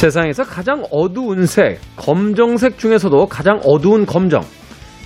세상에서 0.00 0.44
가장 0.44 0.84
어두운 0.90 1.44
색, 1.44 1.78
검정색 1.96 2.78
중에서도 2.78 3.26
가장 3.26 3.60
어두운 3.64 4.06
검정. 4.06 4.40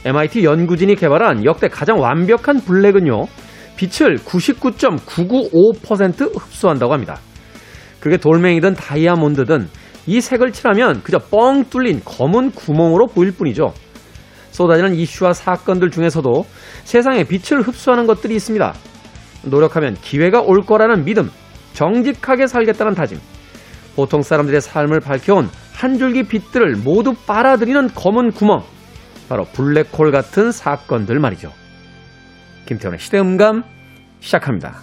MIT 0.05 0.45
연구진이 0.45 0.95
개발한 0.95 1.45
역대 1.45 1.67
가장 1.67 1.99
완벽한 1.99 2.61
블랙은요, 2.61 3.27
빛을 3.77 4.19
99.995% 4.19 6.39
흡수한다고 6.39 6.93
합니다. 6.93 7.19
그게 7.99 8.17
돌멩이든 8.17 8.75
다이아몬드든 8.75 9.69
이 10.07 10.21
색을 10.21 10.53
칠하면 10.53 11.03
그저 11.03 11.19
뻥 11.19 11.65
뚫린 11.65 12.03
검은 12.05 12.53
구멍으로 12.53 13.09
보일 13.09 13.33
뿐이죠. 13.33 13.75
쏟아지는 14.53 14.95
이슈와 14.95 15.33
사건들 15.33 15.91
중에서도 15.91 16.47
세상에 16.85 17.25
빛을 17.25 17.63
흡수하는 17.63 18.07
것들이 18.07 18.37
있습니다. 18.37 18.73
노력하면 19.43 19.95
기회가 19.95 20.41
올 20.41 20.65
거라는 20.65 21.05
믿음, 21.05 21.33
정직하게 21.73 22.47
살겠다는 22.47 22.95
다짐, 22.95 23.19
보통 23.95 24.23
사람들의 24.23 24.61
삶을 24.61 25.01
밝혀온 25.01 25.49
한 25.75 25.99
줄기 25.99 26.23
빛들을 26.25 26.77
모두 26.77 27.15
빨아들이는 27.27 27.91
검은 27.95 28.33
구멍, 28.33 28.63
바로 29.29 29.45
블랙홀 29.45 30.11
같은 30.11 30.53
사건들 30.53 31.19
말이죠. 31.19 31.53
김태훈의 32.67 32.99
시대음감 32.99 33.65
시작합니다. 34.21 34.83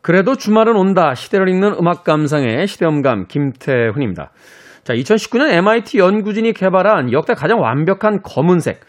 그래도 0.00 0.36
주말은 0.36 0.74
온다. 0.74 1.14
시대를 1.14 1.50
읽는 1.50 1.74
음악 1.78 2.02
감상의 2.02 2.66
시대음감 2.66 3.26
김태훈입니다. 3.26 4.30
자, 4.88 4.94
2019년 4.94 5.50
MIT 5.50 5.98
연구진이 5.98 6.54
개발한 6.54 7.12
역대 7.12 7.34
가장 7.34 7.60
완벽한 7.60 8.22
검은색 8.22 8.80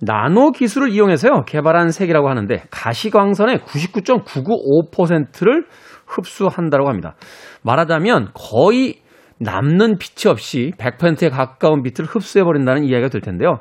나노 0.00 0.52
기술을 0.52 0.88
이용해서요 0.88 1.42
개발한 1.46 1.90
색이라고 1.90 2.30
하는데 2.30 2.62
가시광선의 2.70 3.58
99.995%를 3.58 5.66
흡수한다고 6.06 6.88
합니다. 6.88 7.16
말하자면 7.64 8.30
거의 8.32 9.02
남는 9.40 9.98
빛이 9.98 10.30
없이 10.30 10.72
100%에 10.78 11.28
가까운 11.28 11.82
빛을 11.82 12.08
흡수해 12.08 12.44
버린다는 12.44 12.84
이야기가 12.84 13.10
될 13.10 13.20
텐데요. 13.20 13.60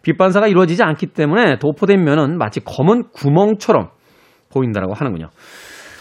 빛 0.00 0.16
반사가 0.16 0.46
이루어지지 0.46 0.82
않기 0.82 1.08
때문에 1.08 1.58
도포된 1.58 2.02
면은 2.02 2.38
마치 2.38 2.60
검은 2.60 3.10
구멍처럼 3.12 3.90
보인다라고 4.50 4.94
하는군요. 4.94 5.28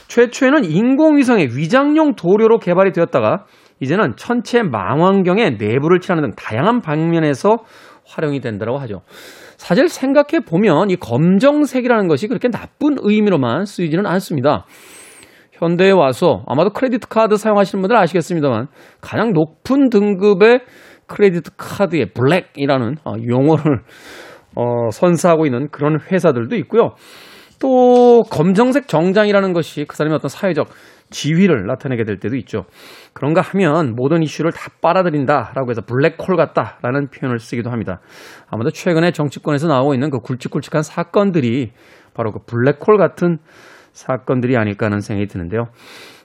최초에는 0.07 0.63
인공위성의 0.63 1.57
위장용 1.57 2.15
도료로 2.15 2.59
개발이 2.59 2.93
되었다가 2.93 3.43
이제는 3.79 4.15
천체 4.15 4.63
망원경의 4.63 5.57
내부를 5.57 5.99
칠하는 5.99 6.29
등 6.29 6.35
다양한 6.35 6.81
방면에서 6.81 7.57
활용이 8.05 8.39
된다고 8.39 8.77
하죠. 8.79 9.01
사실 9.57 9.89
생각해 9.89 10.45
보면 10.47 10.89
이 10.89 10.95
검정색이라는 10.95 12.07
것이 12.07 12.27
그렇게 12.27 12.49
나쁜 12.49 12.95
의미로만 12.99 13.65
쓰이지는 13.65 14.05
않습니다. 14.05 14.65
현대에 15.51 15.91
와서 15.91 16.43
아마도 16.47 16.69
크레디트 16.69 17.07
카드 17.07 17.35
사용하시는 17.35 17.81
분들 17.81 17.97
아시겠습니다만 17.97 18.67
가장 19.01 19.33
높은 19.33 19.89
등급의 19.89 20.61
크레디트 21.07 21.51
카드의 21.57 22.11
블랙이라는 22.13 22.97
어, 23.03 23.13
용어를 23.27 23.81
어, 24.55 24.89
선사하고 24.91 25.45
있는 25.45 25.69
그런 25.69 25.99
회사들도 25.99 26.55
있고요. 26.57 26.91
또 27.59 28.23
검정색 28.29 28.87
정장이라는 28.87 29.53
것이 29.53 29.85
그 29.85 29.95
사람의 29.95 30.15
어떤 30.15 30.29
사회적 30.29 30.67
지위를 31.09 31.65
나타내게 31.65 32.03
될 32.03 32.19
때도 32.19 32.35
있죠. 32.37 32.65
그런가 33.13 33.41
하면 33.41 33.95
모든 33.95 34.21
이슈를 34.23 34.51
다 34.51 34.69
빨아들인다라고 34.81 35.69
해서 35.69 35.81
블랙홀 35.81 36.35
같다라는 36.35 37.09
표현을 37.09 37.39
쓰기도 37.39 37.71
합니다. 37.71 37.99
아마도 38.49 38.71
최근에 38.71 39.11
정치권에서 39.11 39.67
나오고 39.67 39.93
있는 39.93 40.09
그 40.09 40.19
굵직굵직한 40.19 40.83
사건들이 40.83 41.71
바로 42.13 42.31
그 42.31 42.39
블랙홀 42.45 42.97
같은 42.97 43.37
사건들이 43.93 44.57
아닐까 44.57 44.87
하는 44.87 44.99
생각이 44.99 45.27
드는데요. 45.27 45.67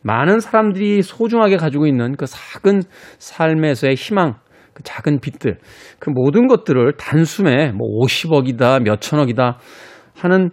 많은 0.02 0.40
사람들이 0.40 1.02
소중하게 1.02 1.56
가지고 1.56 1.86
있는 1.86 2.16
그 2.16 2.26
작은 2.26 2.82
삶에서의 3.18 3.94
희망, 3.94 4.34
그 4.74 4.82
작은 4.82 5.20
빛들, 5.20 5.58
그 5.98 6.10
모든 6.10 6.48
것들을 6.48 6.94
단숨에 6.98 7.72
뭐 7.72 7.88
50억이다, 8.00 8.82
몇천억이다 8.82 9.58
하는 10.16 10.50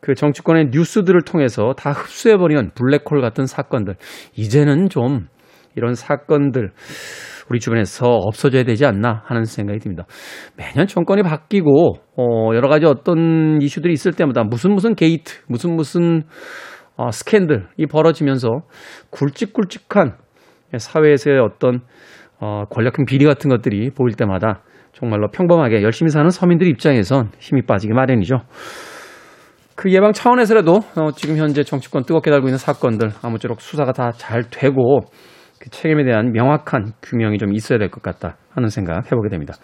그 0.00 0.14
정치권의 0.14 0.70
뉴스들을 0.72 1.22
통해서 1.22 1.74
다 1.76 1.90
흡수해버리는 1.92 2.70
블랙홀 2.74 3.20
같은 3.20 3.46
사건들. 3.46 3.96
이제는 4.34 4.88
좀 4.88 5.28
이런 5.76 5.94
사건들 5.94 6.70
우리 7.50 7.58
주변에서 7.58 8.06
없어져야 8.06 8.62
되지 8.62 8.86
않나 8.86 9.22
하는 9.26 9.44
생각이 9.44 9.80
듭니다. 9.80 10.04
매년 10.56 10.86
정권이 10.86 11.22
바뀌고 11.22 11.94
어 12.16 12.50
여러 12.54 12.68
가지 12.68 12.86
어떤 12.86 13.60
이슈들이 13.60 13.92
있을 13.92 14.12
때마다 14.12 14.44
무슨 14.44 14.72
무슨 14.72 14.94
게이트, 14.94 15.34
무슨 15.48 15.74
무슨 15.74 16.22
어 16.96 17.10
스캔들이 17.10 17.86
벌어지면서 17.90 18.62
굵직굵직한 19.10 20.16
사회에서의 20.76 21.40
어떤 21.40 21.80
어 22.38 22.64
권력형 22.70 23.04
비리 23.04 23.24
같은 23.24 23.50
것들이 23.50 23.90
보일 23.90 24.14
때마다 24.14 24.62
정말로 24.92 25.28
평범하게 25.30 25.82
열심히 25.82 26.10
사는 26.10 26.30
서민들 26.30 26.68
입장에선 26.68 27.32
힘이 27.40 27.62
빠지기 27.62 27.92
마련이죠. 27.92 28.42
그 29.80 29.90
예방 29.92 30.12
차원에서라도 30.12 30.80
어, 30.96 31.10
지금 31.16 31.38
현재 31.38 31.62
정치권 31.62 32.02
뜨겁게 32.02 32.30
달고 32.30 32.48
있는 32.48 32.58
사건들 32.58 33.12
아무쪼록 33.22 33.62
수사가 33.62 33.92
다 33.92 34.10
잘 34.12 34.42
되고 34.50 35.00
그 35.58 35.70
책임에 35.70 36.04
대한 36.04 36.32
명확한 36.32 36.92
규명이 37.00 37.38
좀 37.38 37.54
있어야 37.54 37.78
될 37.78 37.88
것 37.88 38.02
같다 38.02 38.36
하는 38.50 38.68
생각 38.68 39.06
해보게 39.06 39.30
됩니다. 39.30 39.54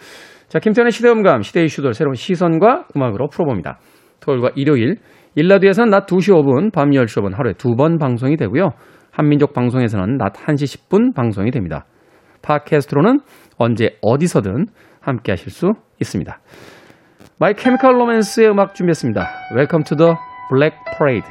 자, 0.49 0.59
김태현의 0.59 0.91
시대음감, 0.93 1.43
시대 1.43 1.63
이슈들 1.65 1.93
새로운 1.93 2.15
시선과 2.15 2.87
음악으로 2.97 3.29
풀어봅니다. 3.29 3.79
토요일과 4.21 4.53
일요일, 4.57 4.97
일라드에서는 5.35 5.91
낮 5.91 6.07
2시 6.07 6.33
5분, 6.33 6.73
밤 6.73 6.93
10시 6.93 7.21
5분 7.21 7.35
하루에 7.37 7.53
두 7.53 7.77
번 7.77 7.99
방송이 7.99 8.39
되고요. 8.39 8.71
한민족 9.11 9.53
방송에서는 9.53 10.17
낮 10.17 10.33
1시 10.33 10.89
10분 10.89 11.15
방송이 11.15 11.51
됩니다. 11.51 11.85
팟캐스트로는 12.41 13.21
언제 13.59 13.99
어디서든 14.01 14.65
함께 15.01 15.33
하실 15.33 15.51
수 15.51 15.73
있습니다. 16.01 16.41
마이 17.39 17.53
케미컬 17.53 18.01
로맨스의 18.01 18.49
음악 18.49 18.75
준비했습니다. 18.75 19.29
Welcome 19.55 19.85
to 19.85 19.95
the 19.95 20.15
Black 20.51 20.79
Parade. 20.97 21.29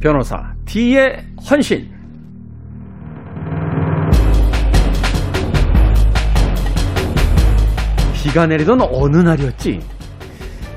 변호사 0.00 0.54
D의 0.64 1.24
헌신 1.48 1.97
비가 8.28 8.46
내리던 8.46 8.82
어느 8.82 9.16
날이었지. 9.16 9.80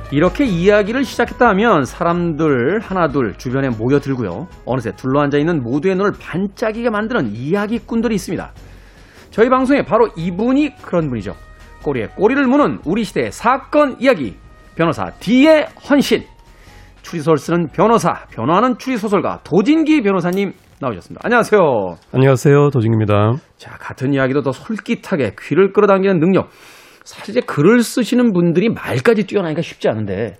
이렇게 0.09 0.45
이야기를 0.45 1.03
시작했다 1.03 1.49
하면 1.49 1.83
사람들 1.83 2.79
하나둘 2.79 3.33
주변에 3.37 3.67
모여들고요. 3.69 4.47
어느새 4.65 4.91
둘러앉아 4.93 5.37
있는 5.37 5.61
모두의 5.61 5.95
눈을 5.95 6.13
반짝이게 6.17 6.89
만드는 6.89 7.31
이야기꾼들이 7.33 8.15
있습니다. 8.15 8.53
저희 9.31 9.49
방송에 9.49 9.83
바로 9.83 10.07
이분이 10.15 10.77
그런 10.81 11.09
분이죠. 11.09 11.35
꼬리에 11.83 12.07
꼬리를 12.15 12.41
무는 12.47 12.79
우리 12.85 13.03
시대의 13.03 13.33
사건 13.33 13.97
이야기. 13.99 14.37
변호사 14.75 15.11
D의 15.19 15.67
헌신. 15.89 16.23
추리소설 17.01 17.37
쓰는 17.37 17.67
변호사, 17.73 18.27
변호하는 18.31 18.77
추리소설가 18.77 19.41
도진기 19.43 20.03
변호사님 20.03 20.53
나오셨습니다. 20.79 21.21
안녕하세요. 21.25 21.59
안녕하세요. 22.13 22.69
도진기입니다. 22.69 23.33
자, 23.57 23.71
같은 23.77 24.13
이야기도 24.13 24.41
더 24.41 24.51
솔깃하게 24.53 25.35
귀를 25.41 25.73
끌어당기는 25.73 26.19
능력. 26.19 26.49
사실 27.11 27.35
이제 27.35 27.41
글을 27.45 27.81
쓰시는 27.83 28.31
분들이 28.33 28.69
말까지 28.69 29.25
뛰어나기가 29.25 29.61
쉽지 29.61 29.89
않은데 29.89 30.35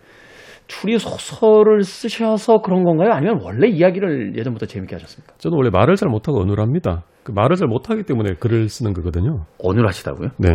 추리 0.67 0.97
소설을 0.97 1.83
쓰셔서 1.83 2.59
그런 2.59 2.83
건가요? 2.85 3.11
아니면 3.11 3.39
원래 3.43 3.67
이야기를 3.67 4.37
예전부터 4.37 4.65
재밌게 4.67 4.95
하셨습니까? 4.95 5.33
저는 5.37 5.57
원래 5.57 5.69
말을 5.69 5.95
잘 5.97 6.07
못하고 6.09 6.39
어눌합니다. 6.39 7.03
그 7.23 7.31
말을 7.33 7.57
잘 7.57 7.67
못하기 7.67 8.03
때문에 8.03 8.35
글을 8.39 8.69
쓰는 8.69 8.93
거거든요. 8.93 9.45
어눌하시다고요? 9.59 10.29
네. 10.37 10.49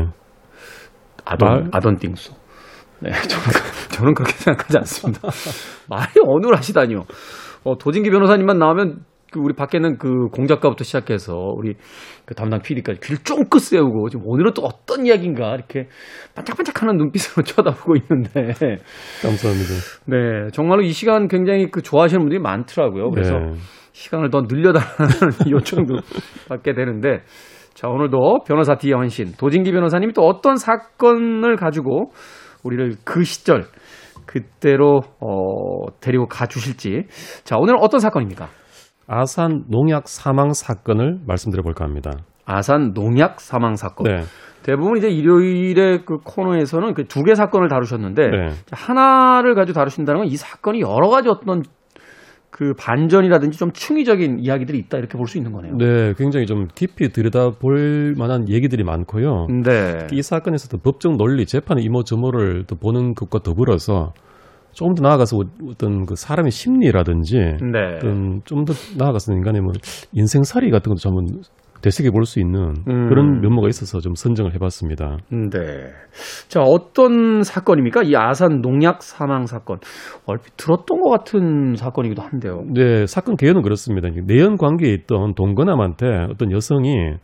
아돈 1.27 1.49
말- 1.49 1.69
아돈 1.73 1.97
띵수. 1.99 2.33
네, 3.01 3.11
저는, 3.11 3.45
저는 3.93 4.15
그렇게 4.15 4.33
생각하지 4.33 4.79
않습니다. 4.79 5.21
말이 5.91 6.13
어눌하시다니요. 6.27 7.05
어, 7.65 7.77
도진기 7.77 8.09
변호사님만 8.11 8.59
나오면 8.59 8.95
그 8.95 9.01
우리 9.43 9.55
밖에는 9.55 9.99
그 9.99 10.29
공작가부터 10.33 10.85
시작해서 10.85 11.35
우리 11.35 11.75
그 12.25 12.35
담당 12.35 12.61
PD까지 12.61 13.01
귀를 13.01 13.19
쫑긋 13.23 13.61
세우고 13.61 14.09
지금 14.09 14.27
오늘은 14.27 14.53
또 14.55 14.63
어떤 14.63 15.07
이야기인가 15.07 15.55
이렇게 15.55 15.89
반짝반짝하는 16.35 16.97
눈빛으로 16.97 17.43
쳐다보고 17.45 17.95
있는데 17.97 18.55
감사합니다. 19.23 19.73
네 20.07 20.51
정말로 20.53 20.83
이 20.83 20.91
시간 20.91 21.29
굉장히 21.29 21.71
그 21.71 21.83
좋아하시는 21.83 22.21
분들이 22.21 22.41
많더라고요. 22.41 23.11
그래서 23.11 23.39
네. 23.39 23.53
시간을 23.93 24.31
더 24.31 24.43
늘려달라는 24.43 25.33
요청도 25.51 25.97
받게 26.49 26.75
되는데 26.75 27.23
자 27.75 27.89
오늘도 27.89 28.45
변호사 28.47 28.75
헌신 28.75 29.33
도진기 29.39 29.73
변호사님이 29.73 30.13
또 30.13 30.23
어떤 30.23 30.57
사건을 30.57 31.57
가지고 31.57 32.13
우리를 32.63 32.97
그 33.05 33.25
시절 33.25 33.65
그때로 34.27 35.01
어, 35.21 35.87
데리고 36.01 36.27
가 36.27 36.47
주실지. 36.47 37.05
자, 37.45 37.57
오늘 37.59 37.75
은 37.75 37.81
어떤 37.81 38.01
사건입니까? 38.01 38.49
아산 39.07 39.65
농약 39.69 40.09
사망 40.09 40.53
사건을 40.53 41.21
말씀드려 41.27 41.63
볼까 41.63 41.85
합니다. 41.85 42.13
아산 42.45 42.93
농약 42.93 43.41
사망 43.41 43.77
사건. 43.77 44.05
네. 44.07 44.23
대부분 44.63 44.97
이제 44.99 45.09
일요일에 45.09 45.99
그 46.05 46.19
코너에서는 46.25 46.95
그 46.95 47.05
두 47.07 47.23
개 47.23 47.35
사건을 47.35 47.69
다루셨는데 47.69 48.29
네. 48.31 48.49
하나를 48.73 49.55
가지고 49.55 49.75
다루신다는 49.75 50.21
건 50.23 50.27
이 50.29 50.37
사건이 50.37 50.81
여러 50.81 51.09
가지 51.09 51.29
어떤 51.29 51.63
그 52.51 52.73
반전이라든지 52.79 53.59
좀 53.59 53.71
충의적인 53.73 54.39
이야기들이 54.41 54.79
있다 54.79 54.99
이렇게 54.99 55.19
볼 55.19 55.27
수 55.29 55.37
있는 55.39 55.53
거네요. 55.53 55.77
네, 55.77 56.15
굉장히 56.17 56.47
좀 56.47 56.67
깊이 56.75 57.11
들여다볼 57.11 58.15
만한 58.17 58.49
얘기들이 58.49 58.83
많고요. 58.83 59.47
네. 59.63 60.07
이 60.13 60.23
사건에서도 60.23 60.79
법적 60.79 61.17
논리, 61.17 61.45
재판의 61.47 61.85
이모저모를 61.85 62.65
또 62.67 62.77
보는 62.77 63.15
것과 63.15 63.41
더불어서 63.41 64.15
조금 64.77 64.95
더 64.95 65.03
나아가서 65.03 65.39
어떤 65.71 66.05
그 66.05 66.15
사람의 66.17 66.51
심리라든지 66.51 67.37
네. 67.39 67.97
어떤 67.97 68.43
좀 68.45 68.67
더 68.67 68.75
나아가서 68.99 69.33
인간의 69.33 69.63
뭐 69.63 69.73
인생살이 70.13 70.71
같은 70.71 70.93
것도 70.93 71.09
한번 71.09 71.41
되새겨 71.83 72.11
볼 72.11 72.25
수 72.25 72.41
있는 72.41 72.75
음. 72.89 73.09
그런 73.09 73.41
면모가 73.41 73.69
있어서 73.69 74.01
좀 74.01 74.15
선정을 74.15 74.55
해봤습니다. 74.55 75.19
네. 75.31 75.61
자, 76.49 76.61
어떤 76.61 77.43
사건입니까? 77.43 78.03
이 78.03 78.17
아산 78.17 78.61
농약 78.61 79.03
사망 79.03 79.47
사건. 79.47 79.79
얼핏 80.27 80.57
들었던 80.57 81.01
것 81.01 81.11
같은 81.11 81.75
사건이기도 81.77 82.23
한데요. 82.23 82.65
네, 82.75 83.07
사건 83.07 83.37
개요는 83.37 83.63
그렇습니다. 83.63 84.09
내연 84.27 84.57
관계에 84.57 84.93
있던 84.93 85.35
동거남한테 85.35 86.07
어떤 86.31 86.51
여성이 86.51 87.15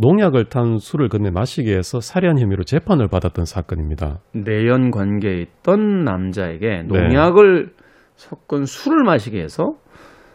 농약을 0.00 0.48
탄 0.48 0.78
술을 0.78 1.08
건네 1.08 1.30
마시게 1.30 1.76
해서 1.76 1.98
살해한 1.98 2.38
혐의로 2.38 2.62
재판을 2.62 3.08
받았던 3.08 3.46
사건입니다. 3.46 4.20
내연 4.32 4.92
관계에 4.92 5.40
있던 5.40 6.04
남자에게 6.04 6.68
네. 6.68 6.84
농약을 6.86 7.72
섞은 8.14 8.64
술을 8.64 9.02
마시게 9.02 9.40
해서 9.40 9.72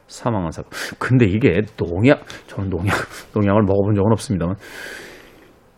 사망한 0.08 0.52
사건. 0.52 0.70
근데 1.00 1.26
이게 1.26 1.62
농약, 1.78 2.26
저는 2.48 2.70
농약, 2.70 2.94
농약을 3.34 3.64
먹어본 3.64 3.96
적은 3.96 4.12
없습니다만, 4.12 4.56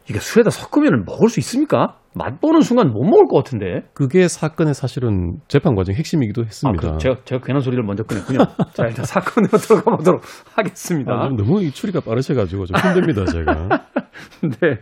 이게 0.10 0.20
술에다 0.20 0.50
섞으면 0.52 1.04
먹을 1.06 1.30
수 1.30 1.40
있습니까? 1.40 1.98
맛보는 2.14 2.62
순간 2.62 2.92
못 2.92 3.04
먹을 3.04 3.26
것 3.28 3.38
같은데. 3.38 3.82
그게 3.94 4.28
사건의 4.28 4.74
사실은 4.74 5.38
재판 5.48 5.76
과정 5.76 5.96
핵심이기도 5.96 6.42
아, 6.42 6.46
했습니다. 6.46 6.92
그, 6.94 6.98
제가, 7.00 7.16
제가 7.26 7.42
괜한 7.42 7.62
소리를 7.62 7.84
먼저 7.84 8.04
꺼냈군요. 8.04 8.40
자, 8.74 8.86
일단 8.88 9.04
사건으로 9.04 9.58
들어가 9.58 9.98
보도록 9.98 10.22
하겠습니다. 10.56 11.12
아, 11.12 11.28
좀 11.28 11.38
너무 11.38 11.62
이 11.62 11.72
추리가 11.72 12.00
빠르셔가지고 12.00 12.66
좀 12.66 12.78
힘듭니다, 12.78 13.26
제가. 13.26 13.68
네. 14.62 14.78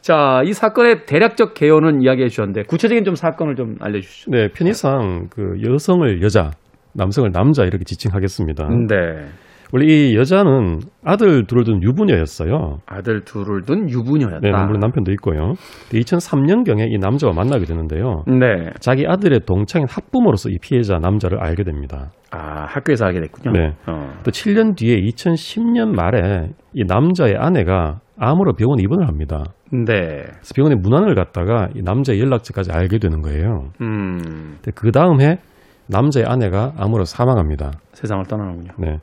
자, 0.00 0.42
이 0.44 0.52
사건의 0.52 1.06
대략적 1.06 1.54
개요는 1.54 2.02
이야기해 2.02 2.28
주셨는데, 2.28 2.64
구체적인 2.64 3.04
좀 3.04 3.14
사건을 3.14 3.54
좀 3.54 3.76
알려주시죠. 3.80 4.30
네, 4.30 4.48
편의상 4.48 5.28
그 5.30 5.54
여성을 5.66 6.22
여자, 6.22 6.50
남성을 6.94 7.30
남자 7.32 7.64
이렇게 7.64 7.84
지칭하겠습니다. 7.84 8.68
네. 8.88 9.28
원래 9.72 9.86
이 9.86 10.16
여자는 10.16 10.80
아들 11.04 11.46
둘을 11.46 11.64
둔 11.64 11.82
유부녀였어요. 11.82 12.78
아들 12.86 13.24
둘을 13.24 13.62
둔 13.62 13.88
유부녀였다. 13.90 14.40
네, 14.40 14.50
물론 14.50 14.80
남편도 14.80 15.12
있고요. 15.12 15.54
2003년경에 15.90 16.90
이 16.90 16.98
남자와 16.98 17.34
만나게 17.34 17.66
되는데요. 17.66 18.24
네. 18.26 18.70
자기 18.80 19.06
아들의 19.06 19.40
동창인 19.46 19.86
학부모로서 19.88 20.48
이 20.48 20.58
피해자 20.58 20.98
남자를 20.98 21.38
알게 21.40 21.64
됩니다. 21.64 22.10
아, 22.30 22.66
학교에서 22.68 23.06
알게 23.06 23.20
됐군요. 23.20 23.52
네. 23.52 23.74
어. 23.86 24.12
또 24.24 24.30
7년 24.30 24.76
뒤에 24.76 24.96
2010년 24.96 25.94
말에 25.94 26.50
이 26.72 26.84
남자의 26.84 27.36
아내가 27.36 28.00
암으로 28.18 28.54
병원에 28.54 28.82
입원을 28.82 29.06
합니다. 29.06 29.44
네. 29.70 29.84
그래서 29.84 30.54
병원에 30.54 30.76
문안을 30.76 31.14
갖다가 31.14 31.68
이 31.74 31.82
남자의 31.82 32.20
연락처까지 32.20 32.72
알게 32.72 32.98
되는 32.98 33.22
거예요. 33.22 33.70
음, 33.80 34.56
그 34.74 34.90
다음 34.90 35.20
해 35.20 35.38
남자의 35.86 36.26
아내가 36.26 36.72
암으로 36.76 37.04
사망합니다. 37.04 37.72
세상을 37.92 38.24
떠나는군요. 38.26 38.72
네. 38.78 38.98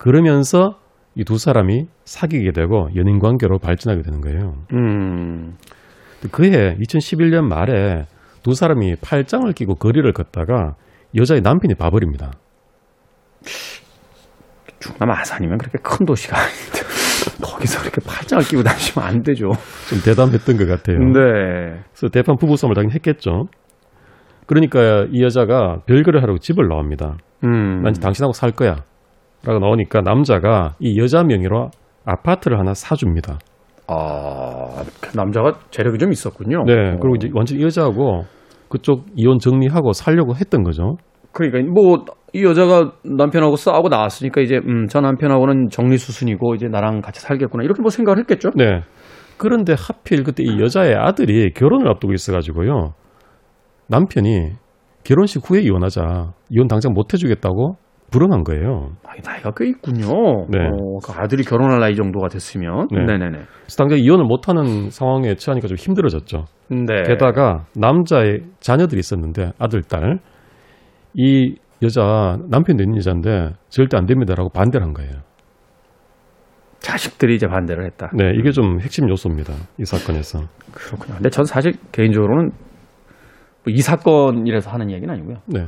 그러면서 0.00 0.78
이 1.14 1.24
두 1.24 1.36
사람이 1.36 1.86
사귀게 2.06 2.52
되고 2.52 2.88
연인 2.96 3.18
관계로 3.18 3.58
발전하게 3.58 4.02
되는 4.02 4.20
거예요. 4.22 4.64
음, 4.72 5.56
그해 6.30 6.76
2011년 6.80 7.44
말에 7.44 8.06
두 8.42 8.54
사람이 8.54 8.96
팔짱을 9.02 9.52
끼고 9.52 9.74
거리를 9.74 10.10
걷다가 10.12 10.76
여자의 11.16 11.42
남편이 11.42 11.74
봐버립니다. 11.74 12.32
충남 14.78 15.10
아산이면 15.10 15.58
그렇게 15.58 15.78
큰 15.82 16.06
도시가 16.06 16.38
아닌데, 16.38 16.80
거기서 17.42 17.80
그렇게 17.80 18.00
팔짱을 18.06 18.44
끼고 18.44 18.62
다니시면 18.62 19.06
안 19.06 19.22
되죠. 19.22 19.52
좀 19.90 20.00
대담했던 20.02 20.56
것 20.56 20.66
같아요. 20.66 20.98
네. 21.00 21.82
그래서 21.92 22.08
대판 22.10 22.36
부부 22.38 22.56
싸움을 22.56 22.74
당연히 22.74 22.94
했겠죠. 22.94 23.48
그러니까 24.46 25.06
이 25.10 25.22
여자가 25.22 25.80
별거를 25.86 26.22
하려고 26.22 26.38
집을 26.38 26.68
나옵니다. 26.68 27.18
음, 27.44 27.82
난 27.82 27.92
당신하고 27.92 28.32
살 28.32 28.52
거야. 28.52 28.84
라고 29.44 29.58
나오니까 29.58 30.00
남자가 30.02 30.74
이 30.80 30.98
여자 31.00 31.22
명의로 31.22 31.70
아파트를 32.04 32.58
하나 32.58 32.74
사줍니다. 32.74 33.38
아, 33.86 34.84
그 35.00 35.16
남자가 35.16 35.54
재력이 35.70 35.98
좀 35.98 36.12
있었군요. 36.12 36.64
네. 36.64 36.72
어. 36.72 36.96
그리고 37.00 37.16
이제 37.16 37.28
완전 37.34 37.58
히 37.58 37.64
여자하고 37.64 38.24
그쪽 38.68 39.06
이혼 39.16 39.38
정리하고 39.38 39.92
살려고 39.92 40.34
했던 40.36 40.62
거죠. 40.62 40.96
그러니까 41.32 41.72
뭐 41.72 42.04
이 42.32 42.44
여자가 42.44 42.92
남편하고 43.02 43.56
싸우고 43.56 43.88
나왔으니까 43.88 44.40
이제 44.40 44.56
음, 44.56 44.86
저 44.86 45.00
남편하고는 45.00 45.68
정리수순이고 45.70 46.54
이제 46.54 46.68
나랑 46.68 47.00
같이 47.00 47.20
살겠구나 47.20 47.64
이렇게 47.64 47.82
뭐 47.82 47.90
생각을 47.90 48.18
했겠죠. 48.20 48.50
네. 48.54 48.82
그런데 49.36 49.74
하필 49.76 50.22
그때 50.22 50.44
이 50.44 50.60
여자의 50.60 50.94
아들이 50.94 51.52
결혼을 51.52 51.88
앞두고 51.88 52.12
있어가지고요. 52.12 52.92
남편이 53.88 54.52
결혼식 55.02 55.48
후에 55.48 55.62
이혼하자. 55.62 56.32
이혼 56.50 56.68
당장 56.68 56.92
못 56.92 57.12
해주겠다고 57.12 57.76
불응한 58.10 58.44
거예요. 58.44 58.90
아, 59.04 59.12
나이가 59.24 59.52
꽤 59.56 59.68
있군요. 59.68 60.08
네. 60.48 60.58
어, 60.66 60.98
그 61.04 61.12
아들이 61.12 61.42
결혼할 61.44 61.80
나이 61.80 61.94
정도가 61.94 62.28
됐으면. 62.28 62.88
네. 62.90 63.04
네. 63.04 63.18
네네 63.18 63.30
그래서 63.30 63.76
당장 63.76 63.98
이혼을 63.98 64.24
못하는 64.24 64.90
상황에 64.90 65.34
처하니까 65.34 65.68
좀 65.68 65.76
힘들어졌죠. 65.76 66.44
네. 66.68 67.02
게다가 67.06 67.66
남자의 67.76 68.40
자녀들이 68.60 68.98
있었는데 68.98 69.52
아들, 69.58 69.82
딸. 69.82 70.18
이 71.14 71.54
여자 71.82 72.36
남편도 72.48 72.82
있는 72.82 72.96
여자인데 72.98 73.50
절대 73.68 73.96
안 73.96 74.06
됩니다라고 74.06 74.50
반대를 74.50 74.86
한 74.86 74.92
거예요. 74.92 75.12
자식들이 76.78 77.34
이제 77.34 77.46
반대를 77.46 77.84
했다. 77.86 78.10
네, 78.14 78.32
이게 78.38 78.50
좀 78.52 78.80
핵심 78.80 79.08
요소입니다. 79.08 79.52
이 79.78 79.84
사건에서. 79.84 80.40
그렇군요. 80.72 81.14
근데 81.14 81.28
전 81.28 81.44
사실 81.44 81.72
개인적으로는 81.92 82.46
뭐 82.46 82.70
이 83.68 83.82
사건이라서 83.82 84.70
하는 84.70 84.88
이야기는 84.88 85.12
아니고요. 85.14 85.36
네. 85.46 85.66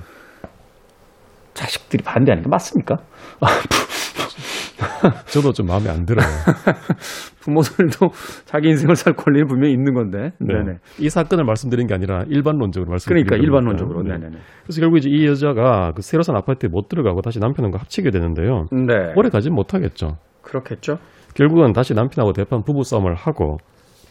자식들이 1.62 2.02
반대하는 2.02 2.42
게 2.42 2.49
맞습니까? 2.49 2.97
저도 5.26 5.52
좀 5.52 5.66
마음에 5.66 5.88
안 5.90 6.04
들어요. 6.04 6.26
부모들도 7.40 8.11
자기 8.45 8.69
인생을 8.69 8.97
살 8.97 9.14
권리는 9.14 9.47
분명히 9.47 9.73
있는 9.73 9.95
건데. 9.95 10.31
네. 10.40 10.54
네네. 10.54 10.78
이 10.99 11.09
사건을 11.09 11.45
말씀드린 11.45 11.87
게 11.87 11.95
아니라 11.95 12.25
일반론적으로 12.28 12.90
말씀드린 12.90 13.25
그러니까. 13.25 13.45
일반론적으로. 13.45 14.02
네. 14.02 14.12
네네네. 14.12 14.38
그래서 14.64 14.81
결국 14.81 14.99
이제 14.99 15.09
이 15.09 15.26
여자가 15.26 15.92
그 15.95 16.02
새로 16.02 16.23
산 16.23 16.37
아파트에 16.37 16.69
못 16.69 16.88
들어가고 16.88 17.23
다시 17.23 17.38
남편과 17.38 17.78
합치게 17.78 18.11
되는데요. 18.11 18.66
네. 18.73 19.12
오래 19.16 19.28
가진 19.28 19.54
못하겠죠. 19.54 20.19
그렇겠죠. 20.42 20.99
결국은 21.35 21.73
다시 21.73 21.95
남편하고 21.95 22.33
대판 22.33 22.62
부부 22.62 22.83
싸움을 22.83 23.14
하고 23.14 23.59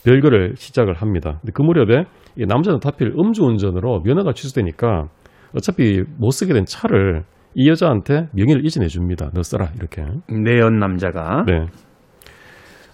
별거를 0.06 0.56
시작을 0.56 0.94
합니다. 0.96 1.40
근데 1.42 1.52
그 1.54 1.62
무렵에 1.62 2.06
이 2.38 2.46
남자는 2.46 2.80
하필 2.84 3.14
음주운전으로 3.18 4.02
면허가 4.04 4.34
취소되니까 4.34 5.08
어차피 5.56 6.02
못 6.18 6.32
쓰게 6.32 6.54
된 6.54 6.66
차를 6.66 7.24
이 7.56 7.70
여자한테 7.70 8.28
명의를 8.34 8.66
이전해 8.66 8.88
줍니다. 8.88 9.30
너 9.34 9.44
써라 9.44 9.72
이렇게. 9.78 10.04
내연 10.30 10.80
남자가. 10.80 11.44
네. 11.46 11.66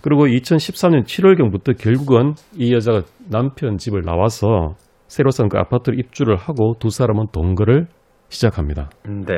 그리고 0.01 0.25
2013년 0.25 1.03
7월경부터 1.03 1.77
결국은 1.77 2.33
이 2.55 2.73
여자가 2.73 3.01
남편 3.29 3.77
집을 3.77 4.01
나와서 4.03 4.75
새로 5.07 5.31
산 5.31 5.47
그 5.49 5.57
아파트를 5.57 5.99
입주를 5.99 6.35
하고 6.35 6.75
두 6.79 6.89
사람은 6.89 7.27
동거를 7.31 7.87
시작합니다. 8.29 8.89
네. 9.05 9.33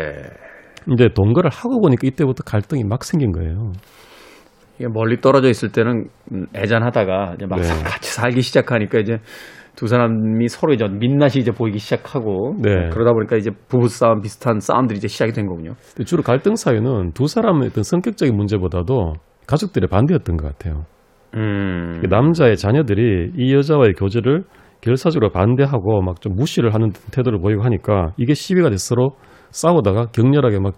근데 0.86 1.10
동거를 1.14 1.50
하고 1.52 1.80
보니까 1.82 2.08
이때부터 2.08 2.44
갈등이 2.44 2.84
막 2.84 3.04
생긴 3.04 3.32
거예요. 3.32 3.72
멀리 4.94 5.20
떨어져 5.20 5.50
있을 5.50 5.72
때는 5.72 6.08
음, 6.32 6.46
애잔하다가 6.56 7.34
이제 7.36 7.46
막상 7.46 7.78
네. 7.78 7.84
같이 7.90 8.12
살기 8.12 8.42
시작하니까 8.42 9.00
이제 9.00 9.18
두 9.80 9.88
사람이 9.88 10.46
서로 10.50 10.74
이제 10.74 10.86
민낯이 10.86 11.36
이제 11.38 11.52
보이기 11.52 11.80
시작하고 11.80 12.56
네. 12.62 12.90
그러다 12.92 13.14
보니까 13.14 13.38
이제 13.38 13.50
부부 13.70 13.88
싸움 13.88 14.20
비슷한 14.20 14.60
싸움들이 14.60 14.98
이제 14.98 15.08
시작이 15.08 15.32
된 15.32 15.48
거군요. 15.48 15.72
주로 16.06 16.22
갈등 16.22 16.58
사유는 16.58 17.14
두 17.14 17.28
사람의 17.28 17.70
어떤 17.70 17.84
성격적인 17.84 18.36
문제보다도 18.36 19.14
가족들의 19.48 19.88
반대였던 19.88 20.36
것 20.36 20.48
같아요. 20.48 20.84
음. 21.38 22.00
그 22.02 22.08
남자의 22.08 22.58
자녀들이 22.58 23.32
이 23.38 23.54
여자와의 23.54 23.94
교제를 23.94 24.44
결사적으로 24.82 25.30
반대하고 25.32 26.02
막 26.02 26.20
좀 26.20 26.34
무시를 26.36 26.74
하는 26.74 26.92
태도를 27.14 27.40
보이고 27.40 27.64
하니까 27.64 28.12
이게 28.18 28.34
시비가 28.34 28.70
돼서 28.70 28.90
서로 28.96 29.12
싸우다가 29.52 30.08
격렬하게 30.08 30.60
막이 30.60 30.76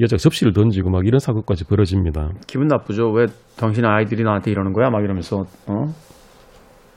여자가 0.00 0.18
접시를 0.18 0.52
던지고 0.52 0.90
막 0.90 1.04
이런 1.04 1.18
사고까지 1.18 1.64
벌어집니다. 1.64 2.30
기분 2.46 2.68
나쁘죠. 2.68 3.10
왜 3.10 3.26
당신의 3.58 3.90
아이들이 3.90 4.22
나한테 4.22 4.52
이러는 4.52 4.72
거야? 4.72 4.90
막 4.90 5.02
이러면서 5.02 5.38
어? 5.66 5.86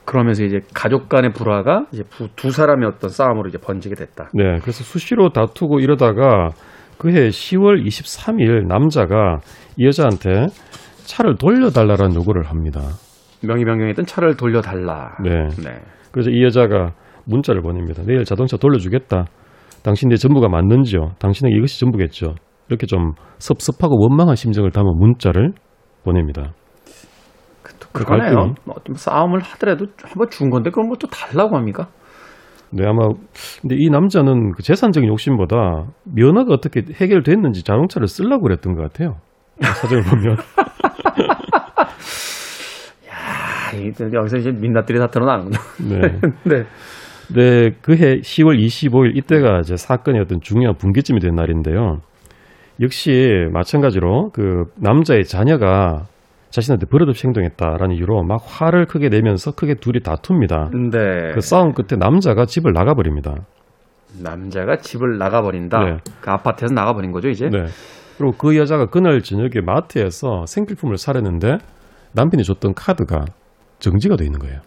그러면서 0.08 0.42
이제 0.42 0.60
가족 0.74 1.10
간의 1.10 1.32
불화가 1.32 1.84
이제 1.92 2.02
부- 2.08 2.28
두 2.34 2.50
사람의 2.50 2.88
어떤 2.88 3.10
싸움으로 3.10 3.48
이제 3.50 3.58
번지게 3.58 3.94
됐다. 3.94 4.30
네, 4.32 4.58
그래서 4.62 4.82
수시로 4.82 5.28
다투고 5.28 5.80
이러다가 5.80 6.48
그해 6.96 7.28
10월 7.28 7.84
23일 7.86 8.66
남자가 8.66 9.40
이 9.76 9.84
여자한테 9.84 10.46
차를 11.04 11.36
돌려달라는 11.36 12.14
요구를 12.14 12.44
합니다. 12.44 12.80
명의 13.46 13.64
변경했던 13.66 14.06
차를 14.06 14.36
돌려달라. 14.36 15.16
네. 15.22 15.30
네. 15.62 15.78
그래서 16.10 16.30
이 16.30 16.42
여자가 16.42 16.92
문자를 17.26 17.60
보냅니다. 17.60 18.02
내일 18.06 18.24
자동차 18.24 18.56
돌려주겠다. 18.56 19.26
당신 19.84 20.08
내 20.08 20.16
전부가 20.16 20.48
맞는지요? 20.48 21.10
당신에게 21.18 21.54
이것이 21.56 21.78
전부겠죠? 21.80 22.34
이렇게 22.70 22.86
좀 22.86 23.12
섭섭하고 23.38 24.00
원망한 24.00 24.34
심정을 24.36 24.70
담은 24.70 24.90
문자를 24.98 25.52
보냅니다. 26.02 26.52
그러네요. 28.04 28.54
뭐 28.64 28.76
싸움을 28.94 29.40
하더라도 29.40 29.86
한번 30.02 30.30
준 30.30 30.50
건데 30.50 30.70
그건 30.70 30.86
뭐또 30.88 31.06
달라고 31.08 31.56
합니까? 31.56 31.88
네, 32.70 32.86
아마 32.86 33.08
근데 33.62 33.76
이 33.78 33.88
남자는 33.90 34.52
그 34.52 34.62
재산적인 34.62 35.08
욕심보다 35.08 35.86
면허가 36.04 36.52
어떻게 36.54 36.82
해결됐는지 36.94 37.64
자동차를 37.64 38.08
쓰려고 38.08 38.42
그랬던 38.42 38.74
것 38.74 38.82
같아요. 38.82 39.16
사정을 39.60 40.02
보면. 40.04 40.36
아, 43.10 43.72
이- 43.76 43.92
여기서 44.14 44.36
이제 44.38 44.50
민낯들이 44.52 44.98
다 44.98 45.08
드러나는군요. 45.08 45.58
네. 45.88 46.20
네. 46.44 46.64
네, 47.34 47.70
그해 47.82 48.20
10월 48.20 48.58
25일 48.58 49.16
이때가 49.16 49.60
이제 49.60 49.76
사건의 49.76 50.22
어떤 50.22 50.40
중요한 50.40 50.76
분기점이 50.76 51.20
된 51.20 51.34
날인데요. 51.34 52.00
역시 52.80 53.46
마찬가지로 53.52 54.30
그 54.32 54.64
남자의 54.76 55.24
자녀가 55.24 56.06
자신한테 56.50 56.86
버릇없이 56.86 57.26
행동했다라는 57.26 57.96
이유로 57.96 58.22
막 58.24 58.40
화를 58.44 58.86
크게 58.86 59.08
내면서 59.08 59.52
크게 59.52 59.74
둘이 59.74 60.00
다툽니다. 60.00 60.70
네. 60.90 61.32
그 61.34 61.40
싸움 61.40 61.72
끝에 61.72 61.98
남자가 61.98 62.46
집을 62.46 62.72
나가버립니다. 62.72 63.34
남자가 64.22 64.76
집을 64.76 65.18
나가버린다. 65.18 65.78
네. 65.84 65.96
그 66.20 66.30
아파트에서 66.30 66.72
나가버린 66.72 67.12
거죠, 67.12 67.28
이제? 67.28 67.48
네. 67.50 67.66
그리고 68.16 68.32
그 68.36 68.56
여자가 68.56 68.86
그날 68.86 69.20
저녁에 69.20 69.60
마트에서 69.64 70.46
생필품을 70.46 70.96
사려는데 70.96 71.58
남편이 72.12 72.42
줬던 72.42 72.74
카드가 72.74 73.26
정지가 73.78 74.16
돼 74.16 74.24
있는 74.24 74.40
거예요. 74.40 74.60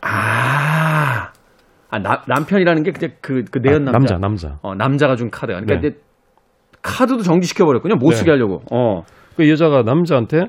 아, 0.00 1.32
아 1.90 1.98
나- 1.98 2.22
남편이라는 2.26 2.82
게 2.84 2.92
그냥 2.92 3.16
그, 3.20 3.44
그 3.50 3.58
내연 3.58 3.88
아, 3.88 3.92
남자. 3.92 4.14
남자, 4.14 4.48
남자. 4.48 4.58
어, 4.62 4.74
남자가 4.74 5.16
준 5.16 5.30
카드. 5.30 5.52
그러니까 5.52 5.80
네. 5.80 5.90
카드도 6.80 7.22
정지시켜 7.22 7.64
버렸군요. 7.66 7.96
못 7.96 8.10
네. 8.10 8.16
쓰게 8.16 8.30
하려고. 8.30 8.62
어. 8.70 9.02
그 9.36 9.48
여자가 9.50 9.82
남자한테 9.82 10.46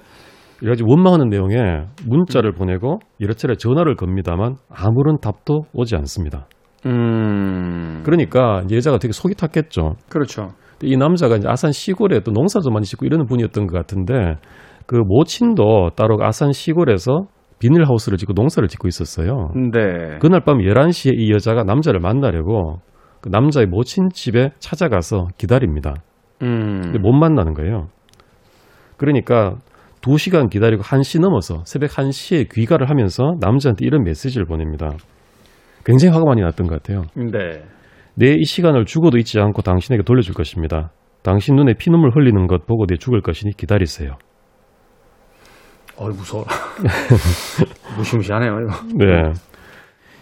여러 0.62 0.72
가지 0.72 0.84
원망하는 0.86 1.30
내용의 1.30 1.88
문자를 2.06 2.52
보내고 2.54 3.00
여러 3.22 3.34
차례 3.34 3.56
전화를 3.56 3.96
겁니다만 3.96 4.56
아무런 4.70 5.20
답도 5.20 5.62
오지 5.74 5.96
않습니다. 5.96 6.48
음. 6.86 8.02
그러니까 8.06 8.64
여자가 8.72 8.98
되게 8.98 9.12
속이 9.12 9.36
탔겠죠. 9.36 9.96
그렇죠. 10.10 10.50
이 10.82 10.96
남자가 10.96 11.36
이제 11.36 11.48
아산 11.48 11.72
시골에 11.72 12.22
또 12.22 12.32
농사 12.32 12.60
좀 12.60 12.74
많이 12.74 12.86
짓고 12.86 13.06
이러는 13.06 13.26
분이었던 13.26 13.68
것 13.68 13.78
같은데 13.78 14.36
그 14.86 14.96
모친도 14.96 15.92
따로 15.96 16.18
아산 16.22 16.52
시골에서 16.52 17.28
비닐하우스를 17.60 18.18
짓고 18.18 18.34
농사를 18.34 18.68
짓고 18.68 18.88
있었어요. 18.88 19.52
네. 19.74 20.18
그날 20.20 20.42
밤 20.42 20.60
11시에 20.60 21.12
이 21.16 21.32
여자가 21.32 21.64
남자를 21.64 22.00
만나려고 22.00 22.80
그 23.22 23.28
남자의 23.30 23.68
모친 23.68 24.10
집에 24.10 24.52
찾아가서 24.60 25.28
기다립니다. 25.38 25.96
음. 26.42 26.80
근데 26.82 27.00
못 27.00 27.12
만나는 27.12 27.54
거예요. 27.54 27.88
그러니까 28.96 29.56
2시간 30.02 30.50
기다리고 30.50 30.84
1시 30.84 31.20
넘어서 31.22 31.64
새벽 31.66 31.92
1시에 31.92 32.52
귀가를 32.54 32.90
하면서 32.90 33.34
남자한테 33.40 33.86
이런 33.86 34.04
메시지를 34.04 34.46
보냅니다. 34.46 34.92
굉장히 35.86 36.14
화가 36.14 36.26
많이 36.26 36.42
났던 36.42 36.68
것 36.68 36.82
같아요. 36.82 37.04
네. 37.16 37.64
내 38.16 38.34
이 38.36 38.44
시간을 38.44 38.86
죽어도 38.86 39.18
잊지 39.18 39.40
않고 39.40 39.62
당신에게 39.62 40.04
돌려줄 40.04 40.34
것입니다. 40.34 40.92
당신 41.24 41.56
눈에 41.56 41.74
피눈물 41.74 42.12
흘리는 42.16 42.48
것 42.48 42.66
보고 42.66 42.86
내 42.86 42.98
죽을 42.98 43.22
것이니 43.22 43.56
기다리세요. 43.56 44.18
어이, 45.98 46.10
무서워. 46.10 46.46
무시무시하네요, 47.98 48.52
이거. 48.62 49.06
네. 49.06 49.34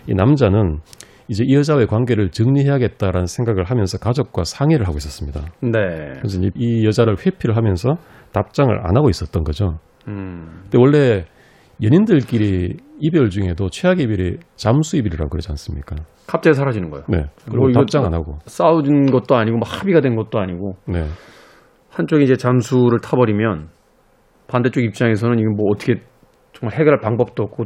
이 0.07 0.13
남자는 0.13 0.79
이제 1.29 1.43
이 1.46 1.55
여자와의 1.55 1.88
관계를 1.88 2.29
정리해야겠다라는 2.29 3.25
생각을 3.25 3.65
하면서 3.65 3.98
가족과 3.98 4.43
상의를 4.43 4.88
하고 4.88 4.98
있었습니다. 4.98 5.41
네. 5.62 6.13
그래서 6.19 6.39
이 6.55 6.86
여자를 6.86 7.17
회피를 7.17 7.57
하면서 7.57 7.98
답장을 8.31 8.74
안 8.88 8.96
하고 8.96 9.10
있었던 9.10 9.43
거죠. 9.43 9.79
음. 10.07 10.62
근데 10.63 10.77
원래 10.77 11.25
연인들끼리 11.84 12.77
이별 13.00 13.29
중에도 13.29 13.69
최악의 13.69 14.05
이별이 14.05 14.38
잠수 14.55 14.98
이별이라고 14.98 15.29
그러지 15.29 15.50
않습니까? 15.51 15.96
갑자기 16.25 16.55
사라지는 16.55 16.89
거예요. 16.89 17.05
네. 17.07 17.25
그리고 17.46 17.57
뭐 17.57 17.69
이거 17.69 17.79
답장 17.81 18.05
안 18.05 18.13
하고. 18.13 18.39
싸우는 18.46 19.12
것도 19.12 19.36
아니고 19.36 19.57
뭐 19.57 19.67
합의가 19.67 20.01
된 20.01 20.15
것도 20.15 20.39
아니고 20.39 20.75
네. 20.88 21.05
한쪽이 21.89 22.24
이제 22.24 22.36
잠수를 22.36 23.00
타버리면 23.01 23.69
반대쪽 24.48 24.84
입장에서는 24.84 25.39
이거 25.39 25.51
뭐 25.55 25.72
어떻게 25.72 25.96
정말 26.53 26.79
해결할 26.79 27.00
방법도 27.00 27.43
없고 27.43 27.65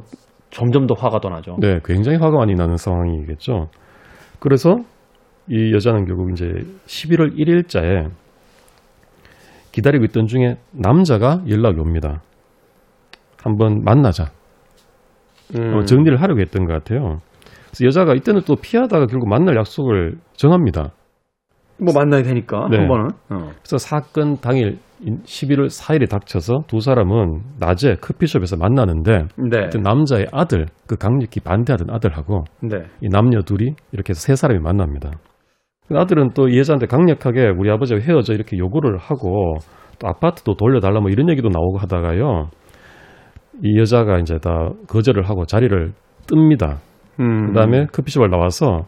점점 0.52 0.86
더 0.86 0.94
화가 0.94 1.20
더 1.20 1.30
나죠. 1.30 1.58
네, 1.60 1.80
굉장히 1.84 2.18
화가 2.18 2.38
많이 2.38 2.54
나는 2.54 2.78
상황이겠죠. 2.78 3.70
그래서 4.40 4.78
이 5.48 5.74
여자는 5.74 6.06
결국 6.06 6.32
이제 6.32 6.46
11월 6.86 7.36
1일자에 7.38 8.10
기다리고 9.72 10.04
있던 10.06 10.28
중에 10.28 10.58
남자가 10.72 11.42
연락이 11.48 11.80
옵니다. 11.80 12.22
한번 13.42 13.82
만나자. 13.84 14.32
음. 15.56 15.76
어, 15.76 15.84
정리를 15.84 16.22
하려고 16.22 16.42
했던 16.42 16.66
것 16.66 16.74
같아요. 16.74 17.20
그래서 17.70 17.86
여자가 17.86 18.14
이때는 18.16 18.42
또 18.46 18.56
피하다가 18.56 19.08
결국 19.08 19.30
만날 19.30 19.56
약속을 19.56 20.18
정합니다. 20.34 20.92
뭐 21.84 21.94
만나야 21.94 22.22
되니까 22.24 22.68
네. 22.70 22.78
한 22.78 22.88
번은. 22.88 23.06
어. 23.30 23.50
그래서 23.60 23.78
사건 23.78 24.38
당일 24.38 24.78
11월 25.04 25.66
4일에 25.68 26.08
닥쳐서 26.10 26.64
두 26.68 26.80
사람은 26.80 27.42
낮에 27.60 27.96
커피숍에서 27.96 28.56
만나는데 28.58 29.26
네. 29.38 29.62
그때 29.64 29.80
남자의 29.80 30.28
아들, 30.32 30.68
그 30.88 30.96
강력히 30.96 31.40
반대하던 31.40 31.90
아들하고 31.90 32.44
네. 32.62 32.78
이 33.02 33.10
남녀 33.10 33.42
둘이 33.42 33.74
이렇게 33.92 34.12
해서 34.12 34.20
세 34.20 34.36
사람이 34.36 34.60
만납니다. 34.62 35.12
그 35.88 35.98
아들은 35.98 36.30
또 36.34 36.48
이 36.48 36.58
여자한테 36.60 36.86
강력하게 36.86 37.50
우리 37.50 37.70
아버지가 37.72 38.00
헤어져 38.00 38.34
이렇게 38.34 38.58
요구를 38.58 38.98
하고 38.98 39.56
또 40.00 40.08
아파트도 40.08 40.56
돌려달라 40.56 41.02
뭐 41.02 41.10
이런 41.10 41.30
얘기도 41.30 41.50
나오고 41.50 41.80
하다가요. 41.80 42.50
이 43.64 43.80
여자가 43.80 44.20
이제 44.20 44.38
다 44.38 44.70
거절을 44.88 45.24
하고 45.30 45.46
자리를 45.46 45.94
뜹니다. 46.28 46.78
음. 47.20 47.48
그 47.48 47.54
다음에 47.54 47.86
커피숍을 47.92 48.30
나와서 48.30 48.86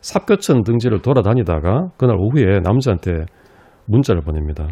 삽교천 0.00 0.62
등지를 0.62 1.00
돌아다니다가 1.00 1.90
그날 1.96 2.16
오후에 2.18 2.60
남자한테 2.60 3.26
문자를 3.86 4.22
보냅니다. 4.22 4.68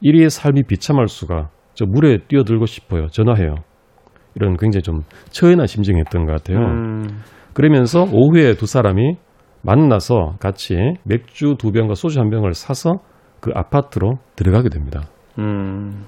이리의 0.00 0.30
삶이 0.30 0.64
비참할 0.64 1.08
수가 1.08 1.50
저 1.74 1.84
물에 1.86 2.18
뛰어들고 2.28 2.66
싶어요. 2.66 3.08
전화해요. 3.08 3.54
이런 4.34 4.56
굉장히 4.56 4.82
좀 4.82 5.00
처연한 5.30 5.66
심정이었던 5.66 6.26
것 6.26 6.32
같아요. 6.32 6.58
음. 6.58 7.22
그러면서 7.54 8.04
오후에 8.12 8.54
두 8.54 8.66
사람이 8.66 9.16
만나서 9.62 10.36
같이 10.38 10.76
맥주 11.04 11.56
두 11.58 11.72
병과 11.72 11.94
소주 11.94 12.20
한 12.20 12.30
병을 12.30 12.54
사서 12.54 13.00
그 13.40 13.50
아파트로 13.54 14.18
들어가게 14.36 14.68
됩니다. 14.68 15.02
음. 15.38 16.04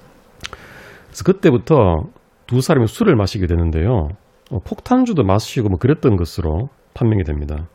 그래서 1.07 1.23
그때부터 1.25 2.03
두 2.47 2.61
사람이 2.61 2.87
술을 2.87 3.15
마시게 3.15 3.47
되는데요. 3.47 4.09
어, 4.51 4.59
폭탄주도 4.59 5.23
마시고 5.23 5.69
뭐 5.69 5.77
그랬던 5.77 6.15
것으로 6.15 6.69
판명이 6.93 7.23
됩니다. 7.23 7.67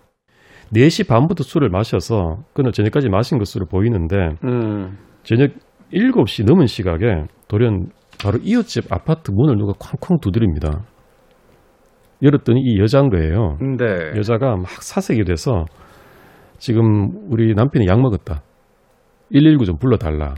4시 0.73 1.06
반부터 1.09 1.44
술을 1.44 1.68
마셔서 1.68 2.38
그날 2.52 2.73
저녁까지 2.73 3.09
마신 3.09 3.38
것으로 3.38 3.66
보이는데 3.66 4.16
음. 4.44 4.99
저녁 5.23 5.50
7시 5.92 6.44
넘은 6.47 6.66
시각에 6.66 7.26
돌연 7.49 7.88
바로 8.23 8.38
이웃집 8.42 8.92
아파트 8.92 9.30
문을 9.30 9.56
누가 9.56 9.73
쾅쾅 9.78 10.18
두드립니다. 10.21 10.85
열었더니 12.23 12.61
이 12.62 12.78
여자인 12.78 13.11
거예요. 13.11 13.59
네. 13.61 14.16
여자가 14.16 14.56
막 14.56 14.66
사색이 14.66 15.25
돼서 15.25 15.64
지금 16.59 17.11
우리 17.30 17.54
남편이 17.54 17.87
약 17.87 18.00
먹었다. 18.00 18.42
119 19.33 19.64
좀 19.64 19.76
불러달라. 19.78 20.35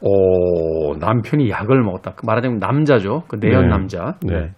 오, 0.00 0.94
남편이 0.96 1.48
약을 1.48 1.82
먹었다. 1.82 2.14
그 2.16 2.26
말하자면 2.26 2.58
남자죠. 2.58 3.22
그 3.28 3.36
내연 3.36 3.62
네. 3.62 3.68
남자. 3.68 4.16
네. 4.22 4.50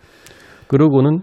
그러고는 0.66 1.20